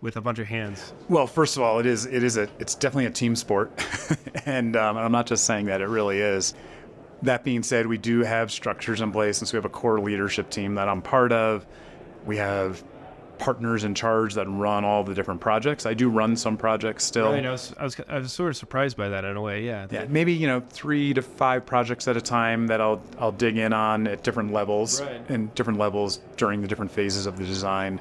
with 0.00 0.16
a 0.16 0.20
bunch 0.20 0.38
of 0.38 0.46
hands? 0.46 0.92
Well, 1.08 1.26
first 1.26 1.56
of 1.56 1.62
all, 1.62 1.78
it 1.78 1.86
is 1.86 2.06
it 2.06 2.22
is 2.22 2.36
a 2.36 2.48
it's 2.58 2.74
definitely 2.74 3.06
a 3.06 3.10
team 3.10 3.36
sport, 3.36 3.72
and 4.46 4.76
um, 4.76 4.96
I'm 4.96 5.12
not 5.12 5.26
just 5.26 5.44
saying 5.44 5.66
that; 5.66 5.80
it 5.80 5.88
really 5.88 6.20
is. 6.20 6.54
That 7.24 7.42
being 7.44 7.62
said, 7.62 7.86
we 7.86 7.98
do 7.98 8.20
have 8.20 8.50
structures 8.52 9.00
in 9.00 9.10
place, 9.12 9.40
and 9.40 9.48
so 9.48 9.54
we 9.54 9.58
have 9.58 9.64
a 9.64 9.70
core 9.70 10.00
leadership 10.00 10.50
team 10.50 10.74
that 10.76 10.88
I'm 10.88 11.02
part 11.02 11.32
of. 11.32 11.66
We 12.24 12.36
have 12.36 12.82
partners 13.38 13.82
in 13.82 13.94
charge 13.94 14.34
that 14.34 14.46
run 14.46 14.84
all 14.84 15.02
the 15.02 15.12
different 15.14 15.40
projects. 15.40 15.86
I 15.86 15.94
do 15.94 16.08
run 16.08 16.36
some 16.36 16.56
projects 16.56 17.02
still. 17.04 17.32
Right, 17.32 17.44
I 17.44 17.50
was, 17.50 17.74
I 17.78 17.84
was, 17.84 17.96
I 18.08 18.18
was 18.18 18.32
sort 18.32 18.50
of 18.50 18.56
surprised 18.56 18.96
by 18.96 19.08
that 19.08 19.24
in 19.24 19.36
a 19.36 19.40
way. 19.42 19.64
Yeah. 19.64 19.86
Yeah, 19.90 20.04
maybe 20.08 20.32
you 20.32 20.46
know 20.46 20.60
three 20.60 21.12
to 21.14 21.22
five 21.22 21.66
projects 21.66 22.06
at 22.08 22.16
a 22.16 22.20
time 22.20 22.68
that 22.68 22.80
I'll 22.80 23.02
I'll 23.18 23.32
dig 23.32 23.56
in 23.56 23.72
on 23.72 24.06
at 24.06 24.22
different 24.22 24.52
levels 24.52 25.00
Right. 25.02 25.20
and 25.28 25.52
different 25.54 25.78
levels 25.78 26.20
during 26.36 26.62
the 26.62 26.68
different 26.68 26.90
phases 26.92 27.26
of 27.26 27.36
the 27.38 27.44
design. 27.44 28.00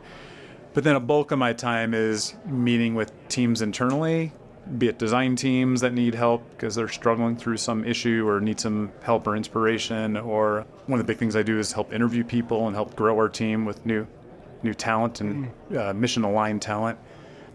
But 0.74 0.84
then 0.84 0.96
a 0.96 1.00
bulk 1.00 1.32
of 1.32 1.40
my 1.40 1.54
time 1.54 1.94
is 1.94 2.36
meeting 2.46 2.94
with 2.96 3.12
teams 3.30 3.62
internally, 3.62 4.34
be 4.78 4.88
it 4.88 4.98
design 4.98 5.36
teams 5.36 5.82
that 5.82 5.94
need 5.94 6.16
help 6.16 6.50
because 6.52 6.76
they're 6.76 6.88
struggling 6.88 7.36
through 7.36 7.58
some 7.58 7.84
issue 7.84 8.28
or 8.28 8.40
need 8.40 8.60
some 8.60 8.92
help 9.02 9.28
or 9.28 9.36
inspiration. 9.36 10.18
Or 10.18 10.66
one 10.86 11.00
of 11.00 11.06
the 11.06 11.12
big 11.12 11.20
things 11.20 11.36
I 11.36 11.44
do 11.44 11.60
is 11.60 11.72
help 11.72 11.94
interview 11.94 12.24
people 12.24 12.68
and 12.68 12.76
help 12.76 12.96
grow 12.96 13.16
our 13.18 13.30
team 13.30 13.66
with 13.66 13.86
new 13.86 14.08
new 14.64 14.74
talent 14.74 15.20
and 15.20 15.52
uh, 15.78 15.94
mission 15.94 16.24
aligned 16.24 16.62
talent. 16.62 16.98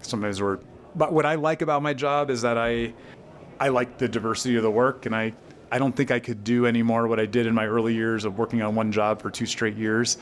Sometimes 0.02 0.42
we're, 0.42 0.58
but 0.94 1.12
what 1.12 1.24
I 1.24 1.36
like 1.36 1.62
about 1.62 1.82
my 1.82 1.94
job 1.94 2.28
is 2.28 2.42
that 2.42 2.58
I 2.58 2.92
I 3.60 3.68
like 3.68 3.98
the 3.98 4.08
diversity 4.08 4.56
of 4.56 4.62
the 4.62 4.70
work, 4.70 5.06
and 5.06 5.14
I, 5.14 5.32
I 5.70 5.78
don't 5.78 5.94
think 5.94 6.10
I 6.10 6.20
could 6.20 6.44
do 6.44 6.66
any 6.66 6.82
more 6.82 7.08
what 7.08 7.18
I 7.18 7.26
did 7.26 7.46
in 7.46 7.54
my 7.54 7.66
early 7.66 7.94
years 7.94 8.24
of 8.24 8.38
working 8.38 8.62
on 8.62 8.74
one 8.74 8.92
job 8.92 9.20
for 9.20 9.30
two 9.30 9.46
straight 9.46 9.76
years. 9.76 10.18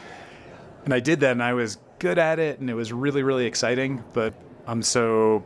And 0.85 0.95
I 0.95 1.01
did 1.01 1.21
that, 1.21 1.33
and 1.33 1.43
I 1.43 1.53
was 1.53 1.79
good 1.99 2.19
at 2.19 2.39
it, 2.39 2.61
and 2.61 2.71
it 2.71 2.75
was 2.75 2.93
really, 2.93 3.23
really 3.23 3.45
exciting. 3.45 4.03
But 4.13 4.33
I'm 4.67 4.83
so 4.83 5.45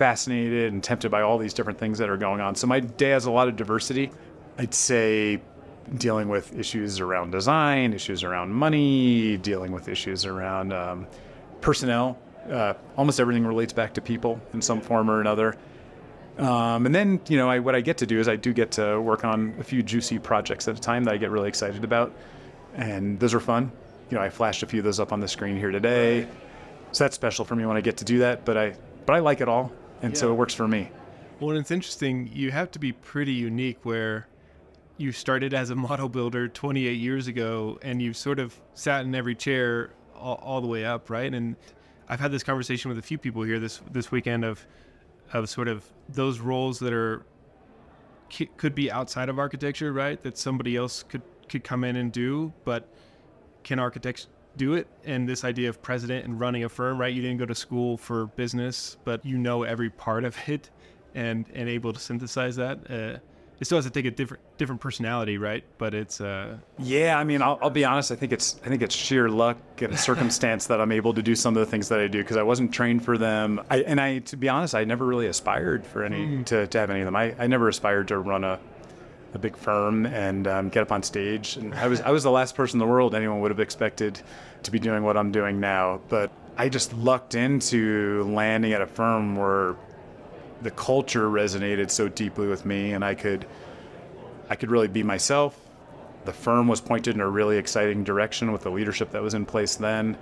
fascinated 0.00 0.72
and 0.72 0.82
tempted 0.82 1.10
by 1.10 1.20
all 1.20 1.36
these 1.36 1.52
different 1.52 1.78
things 1.78 1.98
that 1.98 2.08
are 2.08 2.16
going 2.16 2.40
on. 2.40 2.54
So 2.54 2.66
my 2.66 2.80
day 2.80 3.10
has 3.10 3.26
a 3.26 3.30
lot 3.30 3.48
of 3.48 3.56
diversity. 3.56 4.10
I'd 4.56 4.72
say 4.72 5.42
dealing 5.94 6.30
with 6.30 6.58
issues 6.58 7.00
around 7.00 7.32
design, 7.32 7.92
issues 7.92 8.24
around 8.24 8.50
money, 8.50 9.36
dealing 9.36 9.72
with 9.72 9.88
issues 9.88 10.24
around 10.24 10.72
um, 10.72 11.06
personnel. 11.60 12.18
Uh, 12.50 12.72
almost 12.96 13.20
everything 13.20 13.46
relates 13.46 13.74
back 13.74 13.92
to 13.92 14.00
people 14.00 14.40
in 14.54 14.62
some 14.62 14.80
form 14.80 15.10
or 15.10 15.20
another. 15.20 15.54
Um, 16.38 16.86
and 16.86 16.94
then, 16.94 17.20
you 17.28 17.36
know, 17.36 17.50
I, 17.50 17.58
what 17.58 17.74
I 17.74 17.82
get 17.82 17.98
to 17.98 18.06
do 18.06 18.18
is 18.18 18.26
I 18.26 18.36
do 18.36 18.54
get 18.54 18.70
to 18.72 18.98
work 18.98 19.26
on 19.26 19.54
a 19.60 19.62
few 19.62 19.82
juicy 19.82 20.18
projects 20.18 20.66
at 20.66 20.78
a 20.78 20.80
time 20.80 21.04
that 21.04 21.12
I 21.12 21.18
get 21.18 21.28
really 21.28 21.48
excited 21.48 21.84
about. 21.84 22.10
And 22.74 23.20
those 23.20 23.34
are 23.34 23.40
fun. 23.40 23.70
You 24.08 24.16
know, 24.16 24.24
I 24.24 24.30
flashed 24.30 24.62
a 24.62 24.66
few 24.66 24.80
of 24.80 24.84
those 24.84 24.98
up 24.98 25.12
on 25.12 25.20
the 25.20 25.28
screen 25.28 25.58
here 25.58 25.70
today. 25.70 26.26
So 26.92 27.04
that's 27.04 27.16
special 27.16 27.44
for 27.44 27.54
me 27.54 27.66
when 27.66 27.76
I 27.76 27.82
get 27.82 27.98
to 27.98 28.06
do 28.06 28.20
that. 28.20 28.46
But 28.46 28.56
I, 28.56 28.74
but 29.04 29.14
I 29.14 29.18
like 29.18 29.42
it 29.42 29.48
all. 29.48 29.70
And 30.02 30.16
so 30.16 30.32
it 30.32 30.34
works 30.34 30.54
for 30.54 30.66
me. 30.66 30.90
Well, 31.40 31.56
it's 31.56 31.70
interesting. 31.70 32.30
You 32.32 32.50
have 32.50 32.70
to 32.72 32.78
be 32.78 32.92
pretty 32.92 33.32
unique 33.32 33.84
where 33.84 34.28
you 34.96 35.12
started 35.12 35.54
as 35.54 35.70
a 35.70 35.74
model 35.88 36.08
builder 36.08 36.48
28 36.48 36.92
years 36.92 37.26
ago 37.26 37.78
and 37.82 38.00
you've 38.00 38.16
sort 38.16 38.38
of 38.38 38.54
sat 38.74 39.04
in 39.04 39.14
every 39.14 39.34
chair 39.34 39.90
all, 40.14 40.36
all 40.36 40.60
the 40.60 40.66
way 40.68 40.84
up, 40.84 41.10
right? 41.10 41.32
And 41.32 41.56
I've 42.08 42.20
had 42.20 42.32
this 42.32 42.42
conversation 42.42 42.88
with 42.88 42.98
a 42.98 43.02
few 43.02 43.18
people 43.18 43.42
here 43.42 43.60
this 43.60 43.80
this 43.90 44.10
weekend 44.10 44.44
of 44.44 44.66
of 45.32 45.48
sort 45.48 45.68
of 45.68 45.84
those 46.08 46.40
roles 46.40 46.80
that 46.80 46.92
are 46.92 47.24
could 48.56 48.74
be 48.74 48.90
outside 48.90 49.28
of 49.28 49.38
architecture, 49.38 49.92
right? 49.92 50.20
That 50.22 50.36
somebody 50.36 50.76
else 50.76 51.04
could 51.04 51.22
could 51.48 51.64
come 51.64 51.84
in 51.84 51.96
and 51.96 52.10
do, 52.12 52.52
but 52.64 52.88
can 53.62 53.78
architects 53.78 54.26
do 54.56 54.74
it? 54.74 54.86
And 55.04 55.28
this 55.28 55.44
idea 55.44 55.68
of 55.68 55.82
president 55.82 56.24
and 56.24 56.38
running 56.38 56.64
a 56.64 56.68
firm, 56.68 56.98
right? 56.98 57.12
You 57.12 57.22
didn't 57.22 57.38
go 57.38 57.46
to 57.46 57.54
school 57.54 57.96
for 57.96 58.26
business, 58.26 58.96
but 59.04 59.24
you 59.24 59.38
know 59.38 59.62
every 59.62 59.90
part 59.90 60.24
of 60.24 60.36
it, 60.48 60.70
and 61.14 61.46
and 61.54 61.68
able 61.68 61.92
to 61.92 62.00
synthesize 62.00 62.56
that. 62.56 62.78
Uh, 62.90 63.18
it 63.60 63.66
still 63.66 63.76
has 63.76 63.84
to 63.84 63.90
take 63.90 64.06
a 64.06 64.10
different 64.10 64.42
different 64.56 64.80
personality, 64.80 65.36
right? 65.36 65.62
But 65.76 65.92
it's 65.92 66.20
uh, 66.20 66.56
Yeah, 66.78 67.18
I 67.18 67.24
mean, 67.24 67.42
I'll, 67.42 67.58
I'll 67.60 67.70
be 67.70 67.84
honest. 67.84 68.10
I 68.10 68.16
think 68.16 68.32
it's 68.32 68.58
I 68.64 68.68
think 68.68 68.80
it's 68.80 68.94
sheer 68.94 69.28
luck 69.28 69.58
and 69.82 69.98
circumstance 69.98 70.66
that 70.68 70.80
I'm 70.80 70.92
able 70.92 71.12
to 71.12 71.22
do 71.22 71.34
some 71.34 71.56
of 71.56 71.60
the 71.60 71.70
things 71.70 71.90
that 71.90 72.00
I 72.00 72.06
do 72.06 72.22
because 72.22 72.38
I 72.38 72.42
wasn't 72.42 72.72
trained 72.72 73.04
for 73.04 73.18
them. 73.18 73.60
I, 73.70 73.80
and 73.82 74.00
I, 74.00 74.20
to 74.20 74.36
be 74.36 74.48
honest, 74.48 74.74
I 74.74 74.84
never 74.84 75.04
really 75.04 75.26
aspired 75.26 75.86
for 75.86 76.04
any 76.04 76.42
to, 76.44 76.66
to 76.66 76.78
have 76.78 76.88
any 76.88 77.00
of 77.00 77.04
them. 77.04 77.16
I, 77.16 77.34
I 77.38 77.46
never 77.48 77.68
aspired 77.68 78.08
to 78.08 78.18
run 78.18 78.44
a 78.44 78.58
a 79.34 79.38
big 79.38 79.56
firm 79.56 80.06
and 80.06 80.46
um, 80.46 80.68
get 80.68 80.82
up 80.82 80.92
on 80.92 81.02
stage. 81.02 81.56
And 81.56 81.74
I 81.74 81.86
was 81.86 82.00
I 82.00 82.10
was 82.10 82.22
the 82.22 82.30
last 82.30 82.54
person 82.54 82.80
in 82.80 82.86
the 82.86 82.92
world 82.92 83.14
anyone 83.14 83.40
would 83.40 83.50
have 83.50 83.60
expected 83.60 84.20
to 84.62 84.70
be 84.70 84.78
doing 84.78 85.02
what 85.02 85.16
I'm 85.16 85.32
doing 85.32 85.60
now. 85.60 86.00
But 86.08 86.32
I 86.56 86.68
just 86.68 86.92
lucked 86.94 87.34
into 87.34 88.24
landing 88.24 88.72
at 88.72 88.82
a 88.82 88.86
firm 88.86 89.36
where 89.36 89.76
the 90.62 90.70
culture 90.70 91.28
resonated 91.28 91.90
so 91.90 92.08
deeply 92.08 92.46
with 92.46 92.66
me, 92.66 92.92
and 92.92 93.04
I 93.04 93.14
could 93.14 93.46
I 94.48 94.56
could 94.56 94.70
really 94.70 94.88
be 94.88 95.02
myself. 95.02 95.58
The 96.24 96.32
firm 96.32 96.68
was 96.68 96.80
pointed 96.80 97.14
in 97.14 97.20
a 97.20 97.28
really 97.28 97.56
exciting 97.56 98.04
direction 98.04 98.52
with 98.52 98.62
the 98.62 98.70
leadership 98.70 99.10
that 99.12 99.22
was 99.22 99.34
in 99.34 99.46
place 99.46 99.76
then. 99.76 100.18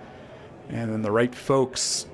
And 0.69 0.93
then 0.93 1.03
the 1.03 1.11
right 1.11 1.35
folks 1.35 2.07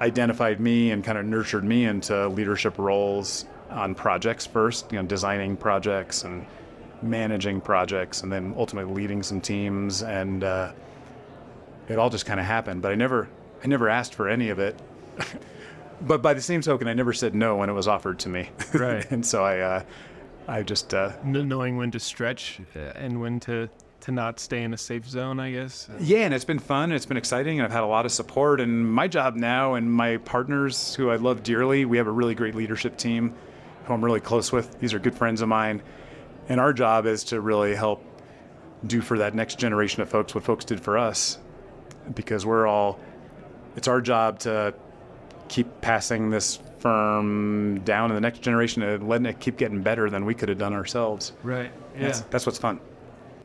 identified 0.00 0.60
me 0.60 0.90
and 0.90 1.02
kind 1.04 1.16
of 1.16 1.24
nurtured 1.24 1.64
me 1.64 1.84
into 1.84 2.28
leadership 2.28 2.76
roles 2.76 3.46
on 3.72 3.94
projects 3.94 4.46
first, 4.46 4.92
you 4.92 4.98
know, 5.00 5.06
designing 5.06 5.56
projects 5.56 6.24
and 6.24 6.46
managing 7.02 7.60
projects, 7.60 8.22
and 8.22 8.32
then 8.32 8.54
ultimately 8.56 8.92
leading 8.94 9.22
some 9.22 9.40
teams. 9.40 10.02
And 10.02 10.44
uh, 10.44 10.72
it 11.88 11.98
all 11.98 12.10
just 12.10 12.26
kind 12.26 12.38
of 12.38 12.46
happened. 12.46 12.82
But 12.82 12.92
I 12.92 12.94
never, 12.94 13.28
I 13.62 13.66
never 13.66 13.88
asked 13.88 14.14
for 14.14 14.28
any 14.28 14.50
of 14.50 14.58
it. 14.58 14.80
but 16.02 16.22
by 16.22 16.34
the 16.34 16.40
same 16.40 16.60
token, 16.60 16.88
I 16.88 16.94
never 16.94 17.12
said 17.12 17.34
no 17.34 17.56
when 17.56 17.68
it 17.68 17.74
was 17.74 17.88
offered 17.88 18.18
to 18.20 18.28
me. 18.28 18.50
Right. 18.74 19.08
and 19.10 19.24
so 19.24 19.44
I, 19.44 19.58
uh, 19.58 19.82
I 20.48 20.62
just 20.62 20.94
uh, 20.94 21.12
kn- 21.22 21.48
knowing 21.48 21.76
when 21.76 21.90
to 21.92 22.00
stretch 22.00 22.60
uh, 22.74 22.92
and 22.94 23.20
when 23.20 23.40
to 23.40 23.68
to 24.02 24.10
not 24.10 24.40
stay 24.40 24.64
in 24.64 24.74
a 24.74 24.76
safe 24.76 25.08
zone, 25.08 25.38
I 25.38 25.52
guess. 25.52 25.88
Yeah, 26.00 26.24
and 26.24 26.34
it's 26.34 26.44
been 26.44 26.58
fun. 26.58 26.84
And 26.84 26.94
it's 26.94 27.06
been 27.06 27.16
exciting, 27.16 27.60
and 27.60 27.64
I've 27.64 27.72
had 27.72 27.84
a 27.84 27.86
lot 27.86 28.04
of 28.04 28.10
support. 28.10 28.60
And 28.60 28.92
my 28.92 29.06
job 29.06 29.36
now, 29.36 29.74
and 29.74 29.92
my 29.92 30.16
partners, 30.16 30.94
who 30.96 31.10
I 31.10 31.16
love 31.16 31.44
dearly, 31.44 31.84
we 31.84 31.98
have 31.98 32.08
a 32.08 32.10
really 32.10 32.34
great 32.34 32.56
leadership 32.56 32.96
team, 32.96 33.32
who 33.84 33.94
I'm 33.94 34.04
really 34.04 34.20
close 34.20 34.52
with. 34.52 34.78
These 34.80 34.94
are 34.94 34.98
good 34.98 35.14
friends 35.14 35.42
of 35.42 35.48
mine, 35.48 35.82
and 36.48 36.60
our 36.60 36.72
job 36.72 37.06
is 37.06 37.24
to 37.24 37.40
really 37.40 37.74
help 37.74 38.04
do 38.86 39.00
for 39.00 39.18
that 39.18 39.34
next 39.34 39.58
generation 39.58 40.02
of 40.02 40.08
folks 40.08 40.34
what 40.34 40.44
folks 40.44 40.64
did 40.64 40.80
for 40.80 40.98
us, 40.98 41.38
because 42.14 42.44
we're 42.44 42.66
all. 42.66 42.98
It's 43.76 43.88
our 43.88 44.00
job 44.00 44.38
to 44.40 44.74
keep 45.48 45.80
passing 45.80 46.30
this 46.30 46.58
firm 46.78 47.80
down 47.80 48.08
to 48.08 48.14
the 48.14 48.20
next 48.20 48.40
generation 48.40 48.82
and 48.82 49.08
letting 49.08 49.26
it 49.26 49.38
keep 49.38 49.56
getting 49.56 49.82
better 49.82 50.10
than 50.10 50.24
we 50.24 50.34
could 50.34 50.48
have 50.48 50.58
done 50.58 50.72
ourselves. 50.72 51.32
Right. 51.42 51.70
Yeah. 51.94 52.02
That's, 52.02 52.20
that's 52.22 52.46
what's 52.46 52.58
fun. 52.58 52.80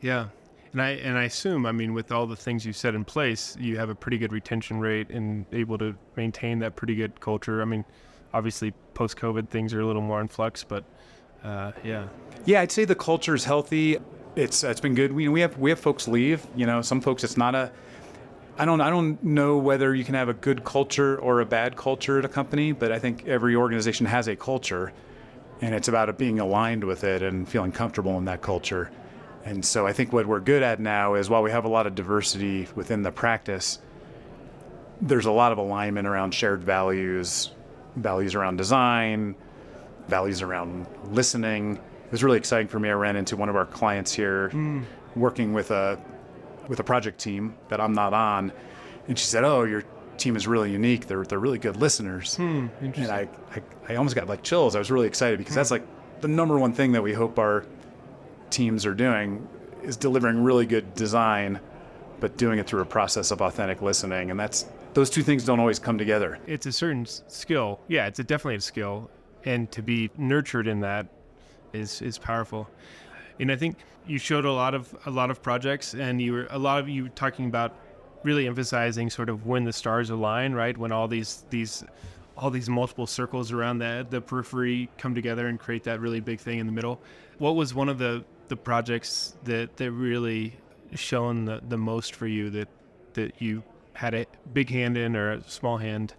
Yeah. 0.00 0.28
And 0.72 0.82
I 0.82 0.90
and 0.90 1.16
I 1.16 1.24
assume, 1.24 1.64
I 1.64 1.72
mean, 1.72 1.94
with 1.94 2.12
all 2.12 2.26
the 2.26 2.36
things 2.36 2.66
you 2.66 2.72
set 2.72 2.94
in 2.94 3.04
place, 3.04 3.56
you 3.58 3.78
have 3.78 3.88
a 3.88 3.94
pretty 3.94 4.18
good 4.18 4.32
retention 4.32 4.80
rate 4.80 5.08
and 5.10 5.46
able 5.52 5.78
to 5.78 5.94
maintain 6.16 6.58
that 6.58 6.76
pretty 6.76 6.94
good 6.94 7.20
culture. 7.20 7.62
I 7.62 7.64
mean, 7.64 7.84
obviously 8.32 8.72
post 8.94 9.16
COVID 9.16 9.48
things 9.48 9.72
are 9.74 9.80
a 9.80 9.86
little 9.86 10.02
more 10.02 10.20
in 10.20 10.28
flux, 10.28 10.64
but 10.64 10.84
uh, 11.44 11.72
yeah. 11.84 12.08
Yeah, 12.44 12.60
I'd 12.60 12.72
say 12.72 12.84
the 12.84 12.94
culture 12.94 13.34
is 13.34 13.44
healthy. 13.44 13.98
It's 14.36 14.62
it's 14.64 14.80
been 14.80 14.94
good. 14.94 15.12
We 15.12 15.28
we 15.28 15.40
have 15.40 15.58
we 15.58 15.70
have 15.70 15.80
folks 15.80 16.08
leave. 16.08 16.46
You 16.56 16.66
know, 16.66 16.82
some 16.82 17.00
folks 17.00 17.24
it's 17.24 17.36
not 17.36 17.54
a. 17.54 17.70
I 18.56 18.64
don't 18.64 18.80
I 18.80 18.90
don't 18.90 19.22
know 19.22 19.58
whether 19.58 19.94
you 19.94 20.04
can 20.04 20.14
have 20.14 20.28
a 20.28 20.34
good 20.34 20.64
culture 20.64 21.18
or 21.18 21.40
a 21.40 21.46
bad 21.46 21.76
culture 21.76 22.18
at 22.18 22.24
a 22.24 22.28
company, 22.28 22.72
but 22.72 22.92
I 22.92 22.98
think 22.98 23.26
every 23.26 23.54
organization 23.54 24.06
has 24.06 24.28
a 24.28 24.36
culture, 24.36 24.92
and 25.60 25.74
it's 25.74 25.88
about 25.88 26.16
being 26.18 26.40
aligned 26.40 26.84
with 26.84 27.04
it 27.04 27.22
and 27.22 27.48
feeling 27.48 27.72
comfortable 27.72 28.18
in 28.18 28.24
that 28.26 28.42
culture. 28.42 28.90
And 29.44 29.64
so 29.64 29.86
I 29.86 29.92
think 29.92 30.12
what 30.12 30.26
we're 30.26 30.40
good 30.40 30.62
at 30.62 30.80
now 30.80 31.14
is 31.14 31.30
while 31.30 31.42
we 31.42 31.50
have 31.50 31.64
a 31.64 31.68
lot 31.68 31.86
of 31.86 31.94
diversity 31.94 32.68
within 32.74 33.02
the 33.02 33.12
practice, 33.12 33.78
there's 35.00 35.26
a 35.26 35.32
lot 35.32 35.52
of 35.52 35.58
alignment 35.58 36.06
around 36.06 36.34
shared 36.34 36.62
values, 36.62 37.52
values 38.02 38.34
around 38.34 38.56
design, 38.56 39.34
values 40.08 40.42
around 40.42 40.86
listening. 41.10 41.76
It 41.76 42.12
was 42.12 42.24
really 42.24 42.38
exciting 42.38 42.68
for 42.68 42.78
me. 42.78 42.88
I 42.88 42.92
ran 42.92 43.16
into 43.16 43.36
one 43.36 43.48
of 43.48 43.56
our 43.56 43.66
clients 43.66 44.12
here 44.12 44.50
hmm. 44.50 44.82
working 45.14 45.52
with 45.52 45.70
a 45.70 46.00
with 46.68 46.80
a 46.80 46.84
project 46.84 47.18
team 47.18 47.54
that 47.68 47.80
I'm 47.80 47.92
not 47.92 48.12
on, 48.12 48.52
and 49.06 49.18
she 49.18 49.26
said, 49.26 49.44
"Oh, 49.44 49.64
your 49.64 49.84
team 50.16 50.36
is 50.36 50.46
really 50.46 50.70
unique. 50.70 51.06
They're 51.06 51.24
they're 51.24 51.38
really 51.38 51.58
good 51.58 51.76
listeners." 51.76 52.36
Hmm, 52.36 52.68
and 52.80 53.10
I, 53.10 53.28
I 53.54 53.62
I 53.88 53.96
almost 53.96 54.14
got 54.14 54.28
like 54.28 54.42
chills. 54.42 54.74
I 54.74 54.78
was 54.78 54.90
really 54.90 55.06
excited 55.06 55.38
because 55.38 55.54
hmm. 55.54 55.58
that's 55.58 55.70
like 55.70 55.86
the 56.20 56.28
number 56.28 56.58
one 56.58 56.72
thing 56.72 56.92
that 56.92 57.02
we 57.02 57.12
hope 57.12 57.38
our 57.38 57.64
teams 58.50 58.86
are 58.86 58.94
doing 58.94 59.46
is 59.82 59.96
delivering 59.96 60.42
really 60.42 60.66
good 60.66 60.94
design 60.94 61.60
but 62.20 62.36
doing 62.36 62.58
it 62.58 62.66
through 62.66 62.80
a 62.80 62.86
process 62.86 63.30
of 63.30 63.40
authentic 63.40 63.82
listening. 63.82 64.30
And 64.30 64.38
that's 64.38 64.66
those 64.98 65.10
two 65.10 65.22
things 65.22 65.44
don't 65.44 65.60
always 65.60 65.78
come 65.78 65.96
together. 65.96 66.40
It's 66.48 66.66
a 66.66 66.72
certain 66.72 67.06
skill. 67.06 67.78
Yeah, 67.86 68.08
it's 68.08 68.18
a 68.18 68.24
definitely 68.24 68.56
a 68.56 68.60
skill, 68.60 69.08
and 69.44 69.70
to 69.70 69.80
be 69.80 70.10
nurtured 70.18 70.66
in 70.66 70.80
that 70.80 71.06
is 71.72 72.02
is 72.02 72.18
powerful. 72.18 72.68
And 73.38 73.52
I 73.52 73.54
think 73.54 73.76
you 74.08 74.18
showed 74.18 74.44
a 74.44 74.50
lot 74.50 74.74
of 74.74 74.92
a 75.06 75.10
lot 75.10 75.30
of 75.30 75.40
projects, 75.40 75.94
and 75.94 76.20
you 76.20 76.32
were 76.32 76.48
a 76.50 76.58
lot 76.58 76.80
of 76.80 76.88
you 76.88 77.04
were 77.04 77.08
talking 77.10 77.46
about 77.46 77.76
really 78.24 78.48
emphasizing 78.48 79.08
sort 79.08 79.28
of 79.28 79.46
when 79.46 79.62
the 79.62 79.72
stars 79.72 80.10
align, 80.10 80.52
right? 80.52 80.76
When 80.76 80.90
all 80.90 81.06
these 81.06 81.44
these 81.48 81.84
all 82.36 82.50
these 82.50 82.68
multiple 82.68 83.06
circles 83.06 83.52
around 83.52 83.78
the 83.78 84.04
the 84.10 84.20
periphery 84.20 84.90
come 84.98 85.14
together 85.14 85.46
and 85.46 85.60
create 85.60 85.84
that 85.84 86.00
really 86.00 86.18
big 86.18 86.40
thing 86.40 86.58
in 86.58 86.66
the 86.66 86.72
middle. 86.72 87.00
What 87.38 87.54
was 87.54 87.72
one 87.72 87.88
of 87.88 87.98
the 87.98 88.24
the 88.48 88.56
projects 88.56 89.36
that 89.44 89.76
that 89.76 89.92
really 89.92 90.56
shown 90.96 91.44
the, 91.44 91.60
the 91.68 91.78
most 91.78 92.16
for 92.16 92.26
you 92.26 92.50
that 92.50 92.68
that 93.12 93.40
you 93.40 93.62
had 93.98 94.14
a 94.14 94.26
big 94.52 94.70
hand 94.70 94.96
in 94.96 95.16
or 95.16 95.32
a 95.32 95.42
small 95.42 95.76
hand? 95.76 96.14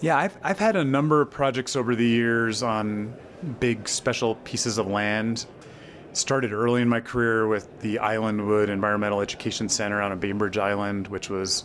Yeah, 0.00 0.18
I've, 0.18 0.36
I've 0.42 0.58
had 0.58 0.74
a 0.74 0.82
number 0.82 1.20
of 1.20 1.30
projects 1.30 1.76
over 1.76 1.94
the 1.94 2.04
years 2.04 2.64
on 2.64 3.14
big 3.60 3.88
special 3.88 4.34
pieces 4.36 4.76
of 4.76 4.88
land. 4.88 5.46
Started 6.14 6.52
early 6.52 6.82
in 6.82 6.88
my 6.88 7.00
career 7.00 7.46
with 7.46 7.80
the 7.80 8.00
Islandwood 8.02 8.68
Environmental 8.68 9.20
Education 9.20 9.68
Center 9.68 10.02
on 10.02 10.10
a 10.10 10.16
Bainbridge 10.16 10.58
Island, 10.58 11.06
which 11.06 11.30
was, 11.30 11.64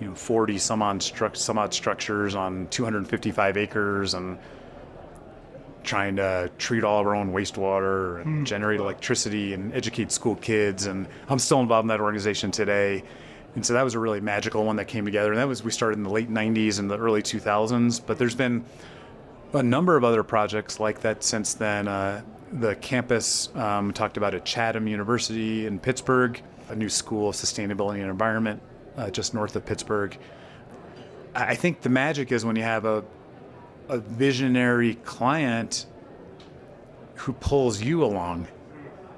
you 0.00 0.06
know, 0.06 0.14
40 0.14 0.56
some 0.56 0.80
odd, 0.80 1.00
stru- 1.00 1.36
some 1.36 1.58
odd 1.58 1.74
structures 1.74 2.34
on 2.34 2.66
255 2.68 3.58
acres 3.58 4.14
and 4.14 4.38
trying 5.84 6.16
to 6.16 6.50
treat 6.56 6.82
all 6.82 6.98
of 6.98 7.06
our 7.06 7.14
own 7.14 7.34
wastewater 7.34 8.22
and 8.22 8.38
hmm. 8.38 8.44
generate 8.44 8.80
electricity 8.80 9.52
and 9.52 9.74
educate 9.74 10.10
school 10.10 10.36
kids. 10.36 10.86
And 10.86 11.06
I'm 11.28 11.38
still 11.38 11.60
involved 11.60 11.84
in 11.84 11.88
that 11.88 12.00
organization 12.00 12.50
today. 12.50 13.04
And 13.54 13.64
so 13.64 13.74
that 13.74 13.82
was 13.82 13.94
a 13.94 13.98
really 13.98 14.20
magical 14.20 14.64
one 14.64 14.76
that 14.76 14.86
came 14.86 15.04
together. 15.04 15.30
And 15.30 15.38
that 15.38 15.48
was, 15.48 15.62
we 15.62 15.70
started 15.70 15.98
in 15.98 16.04
the 16.04 16.10
late 16.10 16.30
90s 16.30 16.78
and 16.78 16.90
the 16.90 16.98
early 16.98 17.22
2000s. 17.22 18.00
But 18.04 18.18
there's 18.18 18.34
been 18.34 18.64
a 19.52 19.62
number 19.62 19.96
of 19.96 20.04
other 20.04 20.22
projects 20.22 20.80
like 20.80 21.00
that 21.02 21.22
since 21.22 21.54
then. 21.54 21.86
Uh, 21.86 22.22
the 22.52 22.74
campus 22.76 23.54
um, 23.54 23.92
talked 23.92 24.16
about 24.16 24.34
at 24.34 24.44
Chatham 24.44 24.86
University 24.86 25.66
in 25.66 25.78
Pittsburgh, 25.78 26.40
a 26.68 26.74
new 26.74 26.88
school 26.88 27.30
of 27.30 27.34
sustainability 27.34 28.00
and 28.00 28.10
environment 28.10 28.62
uh, 28.96 29.10
just 29.10 29.34
north 29.34 29.56
of 29.56 29.64
Pittsburgh. 29.66 30.16
I 31.34 31.54
think 31.54 31.80
the 31.80 31.88
magic 31.88 32.30
is 32.30 32.44
when 32.44 32.56
you 32.56 32.62
have 32.62 32.84
a 32.84 33.04
a 33.88 33.98
visionary 33.98 34.94
client 34.96 35.86
who 37.16 37.32
pulls 37.34 37.80
you 37.80 38.04
along. 38.04 38.48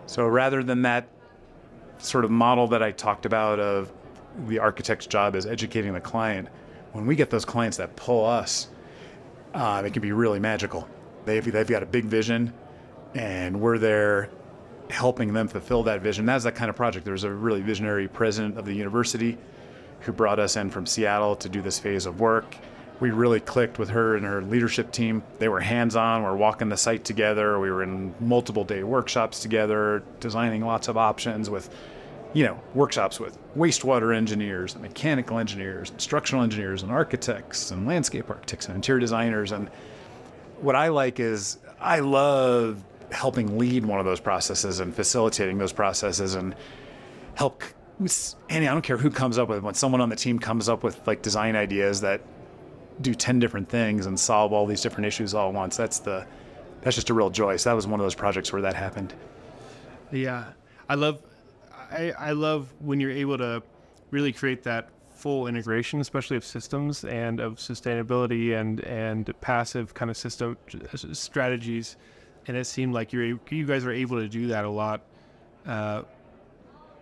So 0.06 0.26
rather 0.26 0.62
than 0.62 0.82
that 0.82 1.08
sort 1.98 2.24
of 2.24 2.30
model 2.30 2.68
that 2.68 2.82
I 2.82 2.90
talked 2.92 3.24
about 3.24 3.60
of 3.60 3.92
the 4.46 4.58
architect's 4.58 5.06
job 5.06 5.36
is 5.36 5.46
educating 5.46 5.92
the 5.92 6.00
client, 6.00 6.48
when 6.92 7.06
we 7.06 7.16
get 7.16 7.30
those 7.30 7.44
clients 7.44 7.76
that 7.78 7.96
pull 7.96 8.24
us, 8.24 8.68
uh, 9.54 9.82
it 9.84 9.92
can 9.92 10.02
be 10.02 10.12
really 10.12 10.40
magical. 10.40 10.88
They've, 11.24 11.44
they've 11.44 11.66
got 11.66 11.82
a 11.82 11.86
big 11.86 12.04
vision, 12.04 12.52
and 13.14 13.60
we're 13.60 13.78
there 13.78 14.30
helping 14.90 15.32
them 15.32 15.48
fulfill 15.48 15.82
that 15.84 16.02
vision. 16.02 16.26
That's 16.26 16.44
that 16.44 16.54
kind 16.54 16.68
of 16.68 16.76
project. 16.76 17.04
There's 17.04 17.24
a 17.24 17.30
really 17.30 17.62
visionary 17.62 18.08
president 18.08 18.58
of 18.58 18.64
the 18.64 18.74
university 18.74 19.38
who 20.00 20.12
brought 20.12 20.38
us 20.38 20.56
in 20.56 20.70
from 20.70 20.86
Seattle 20.86 21.34
to 21.36 21.48
do 21.48 21.62
this 21.62 21.78
phase 21.78 22.06
of 22.06 22.20
work. 22.20 22.56
We 23.00 23.10
really 23.10 23.40
clicked 23.40 23.78
with 23.78 23.88
her 23.88 24.16
and 24.16 24.24
her 24.24 24.42
leadership 24.42 24.92
team. 24.92 25.22
They 25.38 25.48
were 25.48 25.60
hands 25.60 25.96
on. 25.96 26.22
We 26.22 26.28
are 26.28 26.36
walking 26.36 26.68
the 26.68 26.76
site 26.76 27.04
together. 27.04 27.58
We 27.58 27.70
were 27.70 27.82
in 27.82 28.14
multiple 28.20 28.64
day 28.64 28.84
workshops 28.84 29.40
together, 29.40 30.02
designing 30.20 30.64
lots 30.64 30.88
of 30.88 30.96
options 30.96 31.50
with, 31.50 31.74
you 32.34 32.44
know, 32.44 32.60
workshops 32.74 33.18
with 33.18 33.38
wastewater 33.56 34.14
engineers 34.14 34.74
and 34.74 34.82
mechanical 34.82 35.38
engineers, 35.38 35.90
and 35.90 36.00
structural 36.00 36.42
engineers 36.42 36.82
and 36.82 36.90
architects 36.90 37.70
and 37.70 37.86
landscape 37.86 38.28
architects 38.28 38.66
and 38.66 38.74
interior 38.74 39.00
designers. 39.00 39.52
And 39.52 39.68
what 40.60 40.76
I 40.76 40.88
like 40.88 41.20
is 41.20 41.58
I 41.80 42.00
love 42.00 42.84
helping 43.12 43.56
lead 43.56 43.86
one 43.86 44.00
of 44.00 44.04
those 44.04 44.20
processes 44.20 44.80
and 44.80 44.94
facilitating 44.94 45.58
those 45.58 45.72
processes 45.72 46.34
and 46.34 46.54
help 47.34 47.62
Annie, 48.50 48.66
I 48.66 48.72
don't 48.72 48.82
care 48.82 48.96
who 48.96 49.10
comes 49.10 49.38
up 49.38 49.48
with 49.48 49.62
when 49.62 49.74
someone 49.74 50.00
on 50.00 50.08
the 50.08 50.16
team 50.16 50.40
comes 50.40 50.68
up 50.68 50.82
with 50.82 51.06
like 51.06 51.22
design 51.22 51.54
ideas 51.54 52.00
that 52.00 52.20
do 53.00 53.14
10 53.14 53.38
different 53.38 53.68
things 53.68 54.06
and 54.06 54.18
solve 54.18 54.52
all 54.52 54.66
these 54.66 54.80
different 54.80 55.06
issues 55.06 55.32
all 55.32 55.48
at 55.48 55.54
once. 55.54 55.76
That's 55.76 56.00
the 56.00 56.26
that's 56.82 56.96
just 56.96 57.10
a 57.10 57.14
real 57.14 57.30
joy. 57.30 57.56
So 57.56 57.70
that 57.70 57.76
was 57.76 57.86
one 57.86 57.98
of 57.98 58.04
those 58.04 58.14
projects 58.14 58.52
where 58.52 58.62
that 58.62 58.74
happened. 58.74 59.14
Yeah, 60.12 60.52
I 60.88 60.96
love, 60.96 61.22
I, 61.90 62.12
I 62.18 62.32
love 62.32 62.72
when 62.80 63.00
you're 63.00 63.10
able 63.10 63.38
to 63.38 63.62
really 64.10 64.32
create 64.32 64.62
that 64.64 64.90
full 65.10 65.46
integration, 65.46 66.00
especially 66.00 66.36
of 66.36 66.44
systems 66.44 67.04
and 67.04 67.40
of 67.40 67.56
sustainability 67.56 68.58
and 68.58 68.80
and 68.80 69.32
passive 69.40 69.94
kind 69.94 70.10
of 70.10 70.16
system 70.16 70.56
strategies. 71.12 71.96
And 72.46 72.56
it 72.56 72.66
seemed 72.66 72.92
like 72.92 73.12
you're 73.12 73.24
you 73.24 73.66
guys 73.66 73.84
are 73.84 73.92
able 73.92 74.18
to 74.20 74.28
do 74.28 74.48
that 74.48 74.64
a 74.64 74.70
lot 74.70 75.02
uh, 75.66 76.02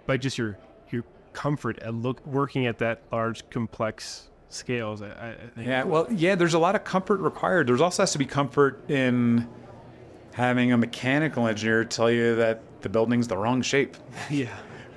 by 0.07 0.17
just 0.17 0.39
your 0.39 0.59
your 0.91 1.05
comfort 1.33 1.79
at 1.81 1.95
look 1.95 2.25
working 2.27 2.67
at 2.67 2.79
that 2.79 3.03
large 3.11 3.49
complex 3.51 4.29
scales. 4.49 5.03
I, 5.03 5.09
I 5.09 5.35
think. 5.55 5.67
Yeah, 5.67 5.85
well, 5.85 6.07
yeah, 6.11 6.35
there's 6.35 6.55
a 6.55 6.59
lot 6.59 6.75
of 6.77 6.85
comfort 6.85 7.21
required. 7.21 7.67
There's 7.67 7.81
also 7.81 8.03
has 8.03 8.13
to 8.13 8.19
be 8.19 8.27
comfort 8.27 8.89
in 8.89 9.49
having 10.35 10.73
a 10.73 10.79
mechanical 10.79 11.47
engineer 11.47 11.85
tell 11.85 12.11
you 12.11 12.37
that 12.37 12.63
the 12.83 12.89
building's 12.89 13.29
the 13.29 13.37
wrong 13.37 13.63
shape. 13.63 13.97
Yeah. 14.31 14.49